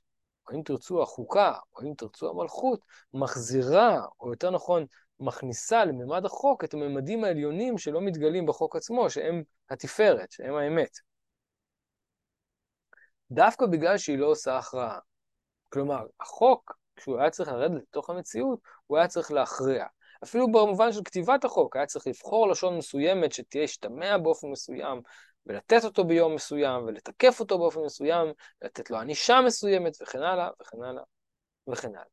או 0.51 0.57
אם 0.57 0.63
תרצו 0.63 1.03
החוקה, 1.03 1.53
או 1.77 1.83
אם 1.83 1.95
תרצו 1.97 2.31
המלכות, 2.31 2.81
מחזירה, 3.15 4.01
או 4.21 4.31
יותר 4.31 4.51
נכון, 4.51 4.87
מכניסה 5.21 5.85
לממד 5.85 6.25
החוק 6.25 6.65
את 6.65 6.75
הממדים 6.75 7.25
העליונים 7.25 7.79
שלא 7.79 8.01
מתגלים 8.01 8.47
בחוק 8.47 8.77
עצמו, 8.77 9.11
שהם 9.11 9.43
התפארת, 9.71 10.33
שהם 10.33 10.55
האמת. 10.55 10.99
דווקא 13.31 13.67
בגלל 13.67 13.99
שהיא 13.99 14.19
לא 14.19 14.27
עושה 14.27 14.59
הכרעה. 14.59 14.99
כלומר, 15.69 16.07
החוק, 16.21 16.73
כשהוא 16.97 17.19
היה 17.19 17.31
צריך 17.31 17.49
לרדת 17.49 17.83
לתוך 17.83 18.11
המציאות, 18.11 18.61
הוא 18.87 18.99
היה 18.99 19.09
צריך 19.09 19.33
להכריע. 19.33 19.87
אפילו 20.25 20.53
במובן 20.53 20.93
של 20.93 21.01
כתיבת 21.05 21.45
החוק, 21.45 21.77
היה 21.77 21.87
צריך 21.87 22.07
לבחור 22.07 22.49
לשון 22.49 22.79
מסוימת 22.79 23.33
שתהיה 23.33 23.65
השתמע 23.65 24.19
באופן 24.19 24.49
מסוים, 24.49 25.03
ולתת 25.47 25.85
אותו 25.85 26.05
ביום 26.05 26.35
מסוים, 26.35 26.85
ולתקף 26.85 27.41
אותו 27.41 27.59
באופן 27.59 27.81
מסוים, 27.81 28.33
ולתת 28.63 28.91
לו 28.91 28.99
ענישה 28.99 29.41
מסוימת, 29.47 29.93
וכן 30.03 30.23
הלאה, 30.23 30.49
וכן 30.61 30.83
הלאה, 30.83 31.03
וכן 31.69 31.89
הלאה. 31.89 32.05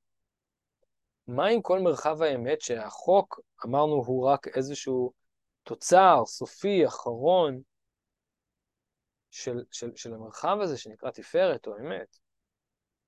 מה 1.27 1.47
עם 1.47 1.61
כל 1.61 1.79
מרחב 1.79 2.21
האמת 2.21 2.61
שהחוק, 2.61 3.39
אמרנו, 3.65 3.93
הוא 3.93 4.27
רק 4.27 4.47
איזשהו 4.47 5.11
תוצר 5.63 6.23
סופי, 6.25 6.87
אחרון, 6.87 7.61
של, 9.31 9.63
של, 9.71 9.91
של 9.95 10.13
המרחב 10.13 10.57
הזה 10.61 10.77
שנקרא 10.77 11.11
תפארת 11.11 11.67
או 11.67 11.77
אמת? 11.77 12.17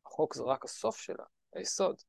החוק 0.05 0.35
זה 0.35 0.43
רק 0.43 0.65
הסוף 0.65 0.97
שלה, 0.97 1.23
היסוד. 1.53 2.01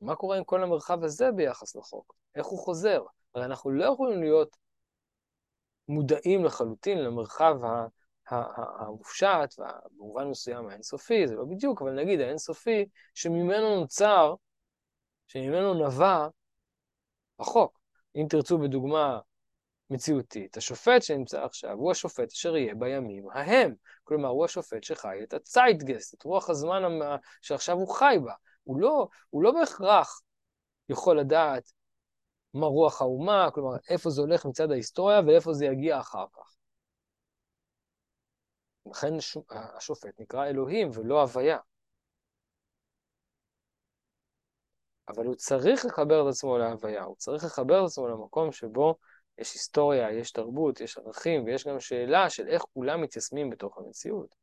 מה 0.00 0.16
קורה 0.16 0.36
עם 0.36 0.44
כל 0.44 0.62
המרחב 0.62 1.04
הזה 1.04 1.32
ביחס 1.32 1.76
לחוק? 1.76 2.14
איך 2.34 2.46
הוא 2.46 2.58
חוזר? 2.58 3.02
הרי 3.34 3.44
אנחנו 3.44 3.70
לא 3.70 3.84
יכולים 3.84 4.20
להיות 4.20 4.56
מודעים 5.88 6.44
לחלוטין 6.44 6.98
למרחב 6.98 7.56
המופשט, 8.80 9.54
ובמובן 9.58 10.24
מסוים 10.24 10.68
האינסופי, 10.68 11.28
זה 11.28 11.34
לא 11.34 11.44
בדיוק, 11.44 11.82
אבל 11.82 11.92
נגיד 11.92 12.20
האינסופי, 12.20 12.84
שממנו 13.14 13.80
נוצר, 13.80 14.34
שממנו 15.26 15.86
נבע 15.86 16.28
החוק. 17.38 17.78
אם 18.16 18.26
תרצו 18.28 18.58
בדוגמה 18.58 19.18
מציאותית. 19.90 20.56
השופט 20.56 21.02
שנמצא 21.02 21.44
עכשיו 21.44 21.72
הוא 21.72 21.90
השופט 21.90 22.32
אשר 22.32 22.56
יהיה 22.56 22.74
בימים 22.74 23.30
ההם. 23.32 23.74
כלומר, 24.04 24.28
הוא 24.28 24.44
השופט 24.44 24.84
שחי 24.84 25.18
את 25.22 25.34
הצייטגסט, 25.34 26.14
את 26.14 26.22
רוח 26.22 26.50
הזמן 26.50 26.82
שעכשיו 27.42 27.76
הוא 27.76 27.94
חי 27.94 28.16
בה. 28.24 28.32
הוא 28.66 28.80
לא, 28.80 29.08
הוא 29.30 29.42
לא 29.42 29.52
בהכרח 29.52 30.22
יכול 30.88 31.20
לדעת 31.20 31.72
מה 32.54 32.66
רוח 32.66 33.02
האומה, 33.02 33.48
כלומר, 33.54 33.76
איפה 33.88 34.10
זה 34.10 34.20
הולך 34.20 34.46
מצד 34.46 34.70
ההיסטוריה 34.70 35.20
ואיפה 35.26 35.52
זה 35.52 35.66
יגיע 35.66 36.00
אחר 36.00 36.26
כך. 36.32 36.56
לכן 38.90 39.14
השופט 39.76 40.20
נקרא 40.20 40.46
אלוהים 40.46 40.90
ולא 40.94 41.20
הוויה. 41.20 41.58
אבל 45.08 45.26
הוא 45.26 45.34
צריך 45.34 45.84
לחבר 45.84 46.22
את 46.22 46.26
עצמו 46.28 46.58
להוויה, 46.58 47.02
הוא 47.02 47.16
צריך 47.16 47.44
לחבר 47.44 47.80
את 47.80 47.86
עצמו 47.86 48.08
למקום 48.08 48.52
שבו 48.52 48.94
יש 49.38 49.52
היסטוריה, 49.52 50.12
יש 50.12 50.30
תרבות, 50.30 50.80
יש 50.80 50.98
ערכים, 50.98 51.44
ויש 51.44 51.66
גם 51.66 51.80
שאלה 51.80 52.30
של 52.30 52.48
איך 52.48 52.62
כולם 52.74 53.02
מתיישמים 53.02 53.50
בתוך 53.50 53.78
המציאות. 53.78 54.34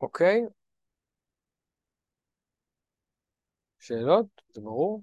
אוקיי? 0.00 0.40
שאלות? 3.78 4.26
זה 4.54 4.60
ברור? 4.60 5.02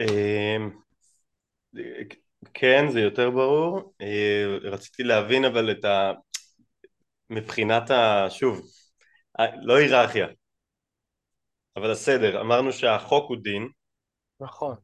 אמ, 0.00 0.70
כן, 2.54 2.84
זה 2.92 3.00
יותר 3.00 3.30
ברור. 3.30 3.94
אה, 4.00 4.44
רציתי 4.62 5.02
להבין 5.02 5.44
אבל 5.44 5.70
את 5.70 5.84
ה... 5.84 6.12
מבחינת 7.30 7.90
ה... 7.90 8.26
שוב, 8.30 8.62
לא 9.62 9.76
היררכיה, 9.76 10.26
אבל 11.76 11.90
הסדר, 11.90 12.40
אמרנו 12.40 12.72
שהחוק 12.72 13.28
הוא 13.28 13.36
דין. 13.42 13.68
נכון. 14.40 14.76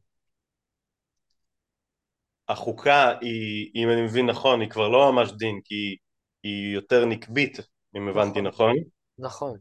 החוקה 2.49 3.13
היא, 3.21 3.71
אם 3.75 3.89
אני 3.89 4.01
מבין 4.01 4.25
נכון, 4.25 4.61
היא 4.61 4.69
כבר 4.69 4.89
לא 4.89 5.11
ממש 5.11 5.31
דין, 5.31 5.59
כי 5.65 5.97
היא 6.43 6.73
יותר 6.73 7.05
נקבית, 7.05 7.57
אם 7.97 8.07
הבנתי 8.07 8.41
נכון. 8.41 8.75
נכון. 9.17 9.57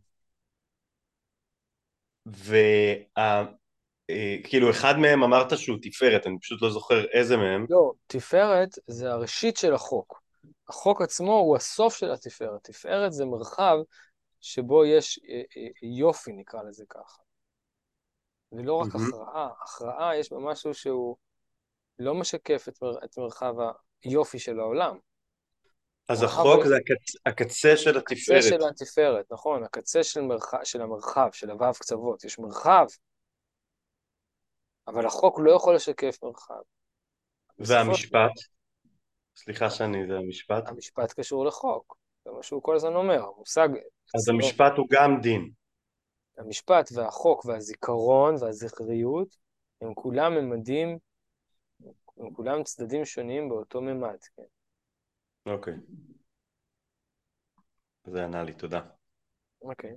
וכאילו 4.09 4.67
וה... 4.67 4.71
אחד 4.71 4.99
מהם 4.99 5.23
אמרת 5.23 5.59
שהוא 5.59 5.79
תפארת, 5.83 6.27
אני 6.27 6.39
פשוט 6.41 6.63
לא 6.63 6.71
זוכר 6.71 7.05
איזה 7.05 7.37
מהם. 7.37 7.67
לא, 7.71 7.93
תפארת 8.07 8.71
זה 8.87 9.13
הראשית 9.13 9.57
של 9.57 9.75
החוק. 9.75 10.23
החוק 10.69 11.03
עצמו 11.03 11.33
הוא 11.33 11.57
הסוף 11.57 11.97
של 11.97 12.11
התפארת. 12.13 12.61
תפארת 12.63 13.13
זה 13.13 13.25
מרחב 13.25 13.77
שבו 14.41 14.85
יש 14.85 15.21
אה, 15.29 15.43
אה, 15.57 15.69
יופי, 15.83 16.33
נקרא 16.33 16.63
לזה 16.63 16.85
ככה. 16.89 17.23
ולא 18.53 18.75
רק 18.75 18.89
הכרעה, 18.95 19.49
הכרעה 19.63 20.17
יש 20.17 20.33
בה 20.33 20.39
משהו 20.39 20.75
שהוא 20.75 21.17
לא 21.99 22.15
משקף 22.15 22.69
את, 22.69 22.83
מר, 22.83 23.05
את 23.05 23.19
מרחב 23.19 23.55
היופי 24.05 24.39
של 24.39 24.61
העולם. 24.61 24.99
אז 26.09 26.23
החוק 26.23 26.65
זה 26.67 26.77
הקצ... 26.77 27.17
הקצה 27.27 27.77
של 27.77 27.99
התפארת. 27.99 28.39
הקצה 28.39 28.43
של 28.43 28.63
התפארת, 28.69 29.33
נכון, 29.33 29.65
הקצה 29.65 30.05
של, 30.05 30.21
מרח... 30.21 30.65
של 30.65 30.83
המרחב, 30.83 31.29
של 31.33 31.51
הוו 31.51 31.73
קצוות. 31.79 32.25
יש 32.25 32.39
מרחב, 32.39 32.87
אבל 34.89 35.07
החוק 35.07 35.41
לא 35.41 35.53
יכול 35.53 35.75
לשקף 35.75 36.19
מרחב. 36.23 36.63
והמשפט? 37.59 38.31
סליחה 39.37 39.71
שאני, 39.71 40.07
זה 40.07 40.15
המשפט? 40.15 40.69
המשפט 40.69 41.13
קשור 41.13 41.45
לחוק, 41.45 41.97
זה 42.25 42.31
מה 42.31 42.43
שהוא 42.43 42.63
כל 42.63 42.77
הזמן 42.77 42.95
אומר, 42.95 43.25
המושג... 43.25 43.69
אז 44.15 44.29
המשפט 44.29 44.73
הוא 44.77 44.87
גם 44.91 45.21
דין. 45.21 45.51
המשפט 46.39 46.91
והחוק 46.95 47.45
והזיכרון 47.45 48.35
והזכריות 48.41 49.37
הם 49.81 49.95
כולם 49.95 50.35
ממדים, 50.35 50.99
הם 52.17 52.33
כולם 52.33 52.63
צדדים 52.63 53.05
שונים 53.05 53.49
באותו 53.49 53.81
ממד, 53.81 54.19
כן. 54.37 54.43
אוקיי. 55.47 55.75
זה 58.05 58.25
ענה 58.25 58.43
לי, 58.43 58.53
תודה. 58.53 58.81
אוקיי. 59.63 59.97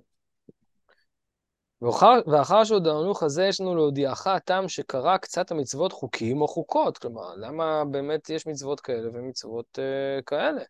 ואחר, 1.82 2.14
ואחר 2.28 2.64
שהודענו 2.64 3.12
לך 3.12 3.28
זה, 3.28 3.46
יש 3.46 3.62
לנו 3.62 3.76
להודיעך 3.76 4.28
הטעם 4.28 4.68
שקרא 4.68 5.18
קצת 5.18 5.52
המצוות 5.52 5.92
חוקים 5.92 6.42
או 6.42 6.48
חוקות. 6.48 6.98
כלומר, 6.98 7.36
למה 7.36 7.86
באמת 7.92 8.30
יש 8.30 8.48
מצוות 8.48 8.80
כאלה 8.80 9.10
ומצוות 9.14 9.80
uh, 9.80 10.24
כאלה? 10.24 10.62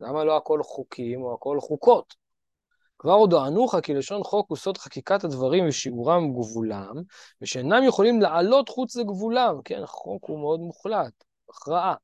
למה 0.00 0.24
לא 0.24 0.36
הכל 0.36 0.62
חוקים 0.62 1.22
או 1.22 1.34
הכל 1.34 1.60
חוקות? 1.60 2.14
כבר 2.98 3.12
הודענוך 3.12 3.74
כי 3.82 3.94
לשון 3.94 4.24
חוק 4.24 4.50
הוא 4.50 4.58
סוד 4.58 4.78
חקיקת 4.78 5.24
הדברים 5.24 5.68
ושיעורם 5.68 6.30
וגבולם, 6.30 6.94
ושאינם 7.40 7.82
יכולים 7.84 8.20
לעלות 8.20 8.68
חוץ 8.68 8.96
לגבולם. 8.96 9.62
כן, 9.64 9.82
החוק 9.82 10.24
הוא 10.24 10.38
מאוד 10.38 10.60
מוחלט, 10.60 11.24
הכרעה. 11.56 11.94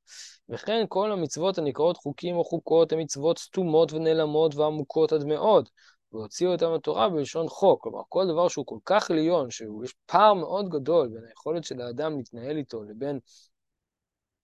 וכן 0.48 0.84
כל 0.88 1.12
המצוות 1.12 1.58
הנקראות 1.58 1.96
חוקים 1.96 2.36
או 2.36 2.44
חוקות 2.44 2.92
הן 2.92 3.00
מצוות 3.00 3.38
סתומות 3.38 3.92
ונעלמות 3.92 4.54
ועמוקות 4.54 5.12
עד 5.12 5.24
מאוד. 5.24 5.68
והוציאו 6.12 6.52
אותם 6.52 6.74
לתורה 6.74 7.08
בלשון 7.08 7.48
חוק. 7.48 7.82
כלומר, 7.82 8.02
כל 8.08 8.26
דבר 8.26 8.48
שהוא 8.48 8.66
כל 8.66 8.78
כך 8.84 9.10
עליון, 9.10 9.50
שיש 9.50 9.94
פער 10.06 10.34
מאוד 10.34 10.68
גדול 10.68 11.08
בין 11.08 11.24
היכולת 11.28 11.64
של 11.64 11.80
האדם 11.80 12.16
להתנהל 12.16 12.56
איתו 12.56 12.84
לבין 12.84 13.18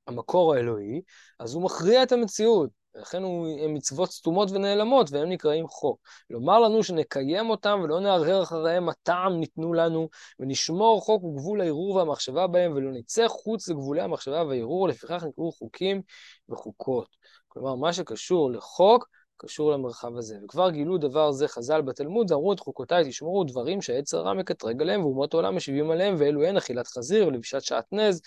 המקור 0.07 0.55
האלוהי, 0.55 1.01
אז 1.39 1.55
הוא 1.55 1.63
מכריע 1.63 2.03
את 2.03 2.13
המציאות. 2.13 2.71
ולכן 2.95 3.25
הם 3.65 3.75
מצוות 3.75 4.11
סתומות 4.11 4.51
ונעלמות, 4.51 5.11
והם 5.11 5.29
נקראים 5.29 5.69
חוק. 5.69 6.01
לומר 6.31 6.61
לנו 6.61 6.83
שנקיים 6.83 7.51
אותם 7.51 7.81
ולא 7.85 8.01
נערער 8.01 8.43
אחריהם, 8.43 8.89
הטעם 8.89 9.41
ניתנו 9.41 9.73
לנו, 9.73 10.09
ונשמור 10.41 11.01
חוק 11.01 11.25
וגבול 11.25 11.61
הערעור 11.61 11.95
והמחשבה 11.95 12.47
בהם, 12.47 12.73
ולא 12.77 12.93
נצא 12.93 13.29
חוץ 13.29 13.69
לגבולי 13.69 14.01
המחשבה 14.01 14.45
והערעור, 14.45 14.89
לפיכך 14.89 15.25
נקראו 15.25 15.53
חוקים 15.53 16.03
וחוקות. 16.49 17.09
כלומר, 17.49 17.75
מה 17.75 17.93
שקשור 17.93 18.51
לחוק, 18.51 19.09
קשור 19.37 19.73
למרחב 19.73 20.17
הזה. 20.17 20.39
וכבר 20.45 20.71
גילו 20.71 20.99
דבר 20.99 21.33
זה 21.33 21.49
חז"ל 21.49 21.83
בתלמוד, 21.83 22.33
אמרו 22.33 22.53
את 22.53 22.61
חוקותיי 22.61 23.09
תשמרו 23.09 23.45
דברים 23.45 23.83
שהעץ 23.83 24.15
הרע 24.15 24.35
מקטרג 24.35 24.83
עליהם, 24.83 25.05
ואומות 25.05 25.35
העולם 25.35 25.57
משיבים 25.57 25.91
עליהם, 25.91 26.15
ואלו 26.19 26.45
הן 26.45 26.57
אכילת 26.57 26.87
חזיר 26.87 27.27
ולבישת 27.27 27.63
שעטנז, 27.63 28.23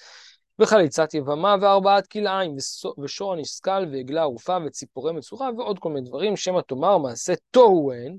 וחליצת 0.59 1.13
יבמה 1.13 1.55
וארבעת 1.61 2.07
כלאיים, 2.07 2.55
ושור 3.03 3.33
הנסכל 3.33 3.85
ועגלה 3.91 4.21
ערופה 4.21 4.57
וציפורי 4.65 5.13
מצורע, 5.13 5.49
ועוד 5.57 5.79
כל 5.79 5.89
מיני 5.89 6.09
דברים, 6.09 6.35
שמא 6.35 6.61
תאמר 6.61 6.97
מעשה 6.97 7.33
תוהו 7.51 7.91
הן. 7.93 8.17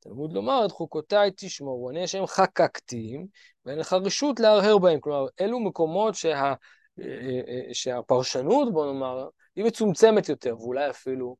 תלמוד 0.00 0.32
לומר, 0.32 0.66
את 0.66 0.72
חוקותיי 0.72 1.30
תשמרו, 1.36 1.90
אני 1.90 2.04
השם 2.04 2.26
חקקתים, 2.26 3.26
ואין 3.64 3.78
לך 3.78 3.92
רשות 3.92 4.40
להרהר 4.40 4.78
בהם. 4.78 5.00
כלומר, 5.00 5.26
אלו 5.40 5.60
מקומות 5.60 6.14
שה, 6.14 6.34
אה, 6.34 6.54
אה, 6.98 7.40
אה, 7.48 7.74
שהפרשנות, 7.74 8.72
בוא 8.72 8.86
נאמר, 8.86 9.28
היא 9.56 9.64
מצומצמת 9.64 10.28
יותר, 10.28 10.56
ואולי 10.58 10.90
אפילו 10.90 11.36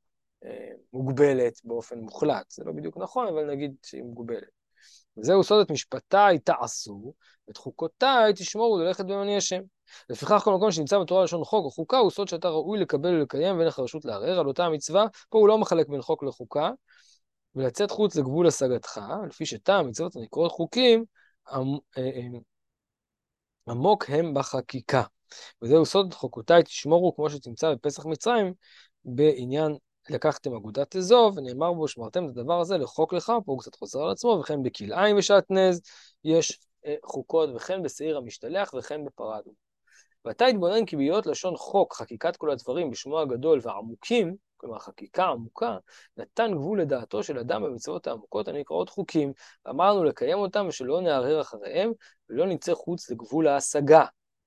מוגבלת 0.93 1.53
באופן 1.65 1.99
מוחלט. 1.99 2.51
זה 2.51 2.65
לא 2.65 2.73
בדיוק 2.73 2.97
נכון, 2.97 3.27
אבל 3.27 3.51
נגיד 3.51 3.75
שהיא 3.83 4.03
מוגבלת. 4.03 4.49
וזהו 5.17 5.45
סוד 5.45 5.61
את 5.61 5.71
משפטיי 5.71 6.39
תעשו, 6.39 7.15
ואת 7.49 7.57
חוקותיי 7.57 8.33
תשמורו 8.33 8.79
ללכת 8.79 9.05
בהם 9.05 9.23
אני 9.23 9.37
השם. 9.37 9.61
לפיכך 10.11 10.41
כל 10.45 10.55
מקום 10.55 10.73
שנמצא 10.73 10.99
בתורה 10.99 11.25
לשון 11.25 11.45
חוק 11.45 11.65
או 11.65 11.71
חוקה 11.71 11.99
הוא 11.99 12.11
סוד 12.11 12.29
שאתה 12.29 12.49
ראוי 12.49 12.79
לקבל 12.79 13.15
ולקיים 13.15 13.57
ואין 13.57 13.69
לך 13.69 13.79
רשות 13.79 14.05
לערער 14.05 14.41
על 14.41 14.47
אותה 14.47 14.65
המצווה. 14.65 15.07
פה 15.29 15.39
הוא 15.39 15.49
לא 15.49 15.59
מחלק 15.59 15.89
בין 15.89 16.03
חוק 16.03 16.23
לחוקה, 16.23 16.71
ולצאת 17.55 17.91
חוץ 17.91 18.17
לגבול 18.17 18.47
השגתך, 18.47 19.01
לפי 19.29 19.47
שטעם 19.47 19.89
מצוות 19.89 20.17
הנקראות 20.17 20.53
חוקים, 20.53 21.05
אה, 21.53 21.59
אה, 21.99 22.03
עמוק 23.69 24.11
הם 24.11 24.35
בחקיקה. 24.35 25.03
וזהו 25.63 25.87
סוד 25.87 26.15
חוקותיי 26.15 26.63
תשמורו, 26.63 27.17
כמו 27.17 27.31
שתמצא 27.31 27.75
בפסח 27.75 28.07
מצרים, 28.07 28.53
בעניין 29.05 29.77
לקחתם 30.11 30.55
אגודת 30.55 30.97
אזוב, 30.97 31.37
ונאמר 31.37 31.73
בו, 31.73 31.89
שמרתם 31.89 32.25
את 32.25 32.31
הדבר 32.37 32.61
הזה 32.61 32.79
לחוק 32.79 33.13
לך, 33.13 33.27
פה 33.27 33.53
הוא 33.53 33.61
קצת 33.61 33.75
חוזר 33.75 34.03
על 34.03 34.11
עצמו, 34.11 34.39
וכן 34.41 34.63
בכלאיים 34.63 35.17
ושעטנז 35.17 35.81
יש 36.25 36.61
אה, 36.87 36.95
חוקות, 37.05 37.51
וכן 37.55 37.83
בשעיר 37.83 38.17
המשתלח, 38.17 38.75
וכן 38.79 39.05
בפרדו. 39.05 39.68
ואתה 40.29 40.47
התבונן 40.47 40.85
כי 40.85 40.97
בהיות 40.97 41.27
לשון 41.27 41.57
חוק, 41.57 41.95
חקיקת 41.95 42.37
כל 42.37 42.51
הדברים 42.51 42.91
בשמו 42.91 43.21
הגדול 43.21 43.61
והעמוקים, 43.63 44.37
כלומר 44.57 44.79
חקיקה 44.79 45.25
עמוקה, 45.25 45.77
נתן 46.17 46.51
גבול 46.55 46.81
לדעתו 46.81 47.23
של 47.23 47.39
אדם 47.39 47.63
במצוות 47.63 48.07
העמוקות 48.07 48.49
הנקראות 48.49 48.89
חוקים, 48.89 49.33
ואמרנו 49.65 50.05
לקיים 50.05 50.39
אותם 50.39 50.67
ושלא 50.69 51.01
נערער 51.01 51.41
אחריהם, 51.41 51.93
ולא 52.31 52.47
נצא 52.47 52.75
חוץ 52.75 53.11
לגבול 53.11 53.49
ההשגה. 53.49 54.05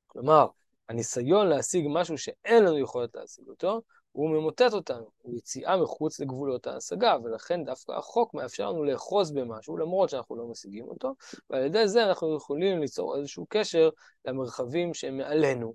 כלומר, 0.08 0.48
הניסיון 0.90 1.48
להשיג 1.48 1.86
משהו 1.90 2.18
שאין 2.18 2.64
לנו 2.64 2.78
יכולת 2.78 3.16
להשיג 3.16 3.48
אותו, 3.48 3.82
הוא 4.12 4.30
ממוטט 4.30 4.74
אותנו, 4.74 5.10
הוא 5.22 5.38
יציאה 5.38 5.78
מחוץ 5.78 6.20
לגבולות 6.20 6.68
ההשגה, 6.68 7.16
ולכן 7.24 7.64
דווקא 7.64 7.92
החוק 7.92 8.34
מאפשר 8.34 8.70
לנו 8.70 8.84
לאחוז 8.84 9.32
במשהו, 9.32 9.78
למרות 9.78 10.10
שאנחנו 10.10 10.36
לא 10.36 10.48
משיגים 10.48 10.86
אותו, 10.88 11.16
ועל 11.50 11.66
ידי 11.66 11.88
זה 11.88 12.06
אנחנו 12.06 12.36
יכולים 12.36 12.82
ליצור 12.82 13.18
איזשהו 13.18 13.46
קשר 13.50 13.90
למרחבים 14.26 14.94
שהם 14.94 15.18
מעלינו. 15.18 15.74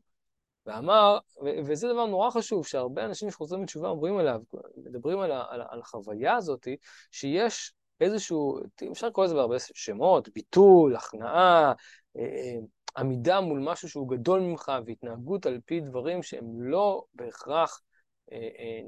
ואמר, 0.67 1.19
ו- 1.45 1.59
וזה 1.67 1.89
דבר 1.89 2.07
נורא 2.07 2.31
חשוב, 2.31 2.67
שהרבה 2.67 3.05
אנשים 3.05 3.31
שחוזרים 3.31 3.63
בתשובה 3.63 3.89
אומרים 3.89 4.19
עליו, 4.19 4.41
מדברים 4.77 5.21
על, 5.21 5.33
ה- 5.33 5.45
על, 5.49 5.63
על 5.69 5.81
החוויה 5.81 6.37
הזאת, 6.37 6.69
שיש 7.11 7.73
איזשהו, 8.01 8.59
אפשר 8.93 9.07
לקרוא 9.07 9.25
לזה 9.25 9.35
בהרבה 9.35 9.57
שמות, 9.59 10.29
ביטול, 10.35 10.97
הכנעה, 10.97 11.73
אה, 12.17 12.23
אה, 12.23 12.59
עמידה 12.97 13.41
מול 13.41 13.61
משהו 13.61 13.89
שהוא 13.89 14.09
גדול 14.09 14.41
ממך 14.41 14.73
והתנהגות 14.87 15.47
על 15.47 15.61
פי 15.65 15.81
דברים 15.81 16.23
שהם 16.23 16.63
לא 16.63 17.05
בהכרח, 17.15 17.83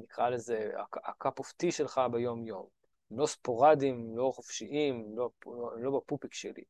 נקרא 0.03 0.29
לזה, 0.29 0.71
ה-cup 1.05 1.41
of 1.41 1.47
tea 1.63 1.71
שלך 1.71 2.01
ביום-יום. 2.13 2.67
לא 3.11 3.27
ספורדיים, 3.27 3.95
הם 3.95 4.17
לא 4.17 4.33
חופשיים, 4.35 5.17
לא, 5.17 5.31
הם 5.47 5.83
לא 5.83 5.91
בפופיק 5.91 6.35
שלי. 6.35 6.65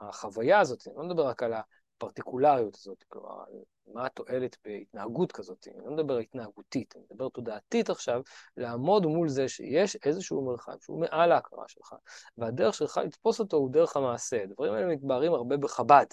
החוויה 0.00 0.60
הזאת, 0.60 0.88
אני 0.88 0.96
לא 0.96 1.02
מדבר 1.02 1.26
רק 1.26 1.42
על 1.42 1.52
הפרטיקולריות 1.52 2.74
הזאת, 2.74 3.04
כלומר, 3.08 3.44
מה 3.86 4.06
התועלת 4.06 4.56
בהתנהגות 4.64 5.32
כזאת, 5.32 5.68
אני 5.68 5.86
לא 5.86 5.92
מדבר 5.92 6.18
התנהגותית, 6.18 6.96
אני 6.96 7.04
מדבר 7.10 7.28
תודעתית 7.28 7.90
עכשיו, 7.90 8.20
לעמוד 8.56 9.06
מול 9.06 9.28
זה 9.28 9.48
שיש 9.48 9.96
איזשהו 10.04 10.44
מרחב 10.44 10.76
שהוא 10.80 11.00
מעל 11.00 11.32
ההכרה 11.32 11.64
שלך, 11.68 11.94
והדרך 12.38 12.74
שלך 12.74 13.00
לתפוס 13.04 13.40
אותו 13.40 13.56
הוא 13.56 13.70
דרך 13.70 13.96
המעשה. 13.96 14.42
הדברים 14.42 14.72
האלה 14.72 14.86
מתבהרים 14.86 15.32
הרבה 15.32 15.56
בחב"ד. 15.56 16.06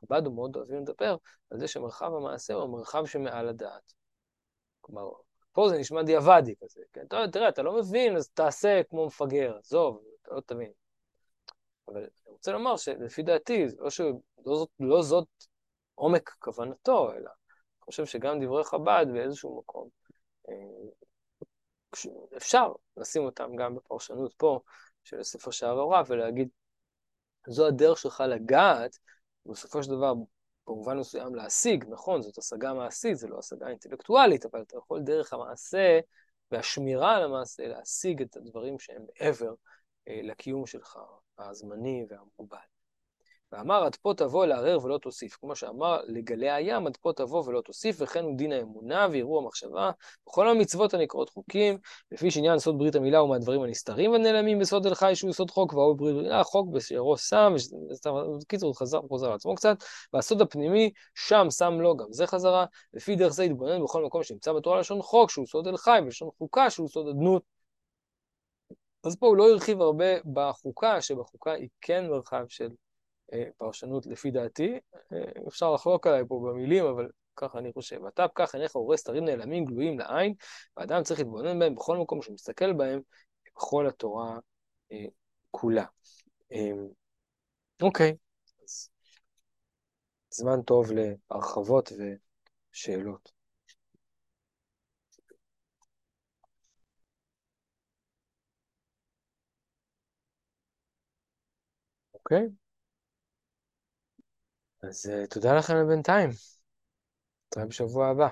חב"ד 0.00 0.26
הוא 0.26 0.34
מאוד 0.34 0.56
אוהבים 0.56 0.82
לדבר 0.82 1.16
על 1.50 1.58
זה 1.58 1.68
שמרחב 1.68 2.14
המעשה 2.14 2.54
הוא 2.54 2.62
המרחב 2.62 3.06
שמעל 3.06 3.48
הדעת. 3.48 3.99
כלומר, 4.80 5.10
פה 5.52 5.68
זה 5.68 5.78
נשמע 5.78 6.02
דיעבדי 6.02 6.54
כזה, 6.62 6.80
כן? 6.92 7.06
תראה, 7.32 7.48
אתה 7.48 7.62
לא 7.62 7.78
מבין, 7.78 8.16
אז 8.16 8.28
תעשה 8.28 8.82
כמו 8.90 9.06
מפגר, 9.06 9.56
עזוב, 9.58 10.00
אתה 10.22 10.34
לא 10.34 10.40
תבין. 10.40 10.72
אבל 11.88 12.00
אני 12.00 12.08
רוצה 12.26 12.52
לומר 12.52 12.76
שלפי 12.76 13.22
דעתי, 13.22 13.66
לא, 13.78 13.90
ש... 13.90 14.00
לא, 14.46 14.56
זאת, 14.56 14.68
לא 14.80 15.02
זאת 15.02 15.28
עומק 15.94 16.30
כוונתו, 16.38 17.12
אלא 17.12 17.18
אני 17.18 17.80
חושב 17.80 18.06
שגם 18.06 18.44
דברי 18.44 18.64
חב"ד 18.64 19.06
באיזשהו 19.12 19.58
מקום, 19.58 19.88
אה, 20.48 20.54
אפשר 22.36 22.72
לשים 22.96 23.22
אותם 23.22 23.56
גם 23.56 23.74
בפרשנות 23.74 24.34
פה 24.34 24.60
של 25.04 25.22
ספר 25.22 25.50
שער 25.50 25.78
הרע 25.78 26.02
ולהגיד, 26.06 26.48
זו 27.48 27.66
הדרך 27.66 27.98
שלך 27.98 28.24
לגעת, 28.28 28.98
בסופו 29.46 29.82
של 29.82 29.90
דבר, 29.90 30.12
במובן 30.70 30.98
מסוים 30.98 31.34
להשיג, 31.34 31.84
נכון, 31.88 32.22
זאת 32.22 32.38
השגה 32.38 32.74
מעשית, 32.74 33.16
זו 33.16 33.28
לא 33.28 33.38
השגה 33.38 33.68
אינטלקטואלית, 33.68 34.46
אבל 34.46 34.62
אתה 34.62 34.76
יכול 34.76 35.00
דרך 35.02 35.32
המעשה 35.32 36.00
והשמירה 36.50 37.16
על 37.16 37.22
המעשה 37.22 37.66
להשיג 37.66 38.22
את 38.22 38.36
הדברים 38.36 38.78
שהם 38.78 39.02
מעבר 39.14 39.54
אה, 40.08 40.20
לקיום 40.22 40.66
שלך, 40.66 40.98
הזמני 41.38 42.06
והמוגבל. 42.08 42.58
ואמר, 43.52 43.84
עד 43.84 43.96
פה 43.96 44.12
תבוא 44.16 44.46
לערער 44.46 44.84
ולא 44.84 44.98
תוסיף. 44.98 45.36
כמו 45.36 45.56
שאמר, 45.56 46.00
לגלי 46.06 46.50
הים, 46.50 46.86
עד 46.86 46.96
פה 46.96 47.12
תבוא 47.16 47.42
ולא 47.46 47.60
תוסיף, 47.60 47.96
וכן 48.00 48.24
הוא 48.24 48.36
דין 48.36 48.52
האמונה 48.52 49.08
ויראו 49.10 49.38
המחשבה. 49.38 49.90
בכל 50.26 50.48
המצוות 50.48 50.94
הנקראות 50.94 51.30
חוקים, 51.30 51.78
לפי 52.12 52.30
שעניין 52.30 52.58
סוד 52.58 52.78
ברית 52.78 52.94
המילה 52.94 53.18
הוא 53.18 53.28
מהדברים 53.28 53.62
הנסתרים 53.62 54.10
ונעלמים 54.10 54.58
בסוד 54.58 54.86
אל 54.86 54.94
חי 54.94 55.14
שהוא 55.14 55.32
סוד 55.32 55.50
חוק, 55.50 55.72
והוא 55.72 55.96
ברית 55.96 56.16
המילה, 56.16 56.44
חוק 56.44 56.68
בשערו 56.68 57.18
שם, 57.18 57.54
בקיצור, 58.40 58.78
חזר 58.78 59.00
חוזר 59.08 59.30
לעצמו 59.30 59.54
קצת, 59.54 59.76
והסוד 60.12 60.42
הפנימי, 60.42 60.90
שם 61.14 61.46
שם 61.50 61.80
לו 61.80 61.96
גם 61.96 62.12
זה 62.12 62.26
חזרה, 62.26 62.64
לפי 62.94 63.16
דרך 63.16 63.32
זה 63.32 63.44
יתבונן 63.44 63.82
בכל 63.84 64.04
מקום 64.04 64.22
שנמצא 64.22 64.52
בתורה 64.52 64.80
לשון 64.80 65.02
חוק, 65.02 65.30
שהוא 65.30 65.46
סוד 65.46 65.66
אל 65.66 65.76
חי, 65.76 65.98
ולשון 66.04 66.28
חוקה, 66.38 66.70
שהוא 66.70 66.88
סוד 66.88 67.08
אדנות. 67.08 67.42
אז 69.04 69.16
פה 69.16 69.26
הוא 69.26 69.36
לא 69.36 69.50
הרחיב 69.50 69.80
הרבה 69.80 70.04
בחוקה, 70.32 71.00
שבחוקה 71.00 71.52
היא 71.52 71.68
כן 71.80 72.08
מרחב 72.08 72.44
של 72.48 72.68
פרשנות 73.56 74.06
לפי 74.06 74.30
דעתי. 74.30 74.78
אה, 75.12 75.18
אפשר 75.48 75.72
לחלוק 75.72 76.06
עליי 76.06 76.22
פה 76.28 76.40
במילים, 76.46 76.84
אבל 76.84 77.08
ככה 77.36 77.58
אני 77.58 77.72
חושב. 77.72 78.06
אתה 78.06 78.28
פקח 78.28 78.54
עיניך 78.54 78.76
וראה 78.76 78.96
סתרים 78.96 79.24
נעלמים 79.24 79.64
גלויים 79.64 79.98
לעין, 79.98 80.34
ואדם 80.76 81.02
צריך 81.02 81.20
להתבונן 81.20 81.58
בהם 81.58 81.74
בכל 81.74 81.96
מקום 81.98 82.22
שהוא 82.22 82.34
מסתכל 82.34 82.72
בהם, 82.72 83.00
בכל 83.56 83.86
התורה 83.86 84.38
אה, 84.92 85.04
כולה. 85.50 85.84
אה, 86.52 86.70
אוקיי, 87.82 88.16
אז 88.64 88.90
זמן 90.30 90.62
טוב 90.62 90.86
להרחבות 91.30 91.92
ושאלות. 92.72 93.32
אוקיי? 102.14 102.48
אז 104.82 105.06
uh, 105.06 105.26
תודה 105.30 105.54
לכם 105.58 105.74
לבינתיים. 105.76 106.30
נתראה 107.46 107.66
בשבוע 107.66 108.08
הבא. 108.08 108.28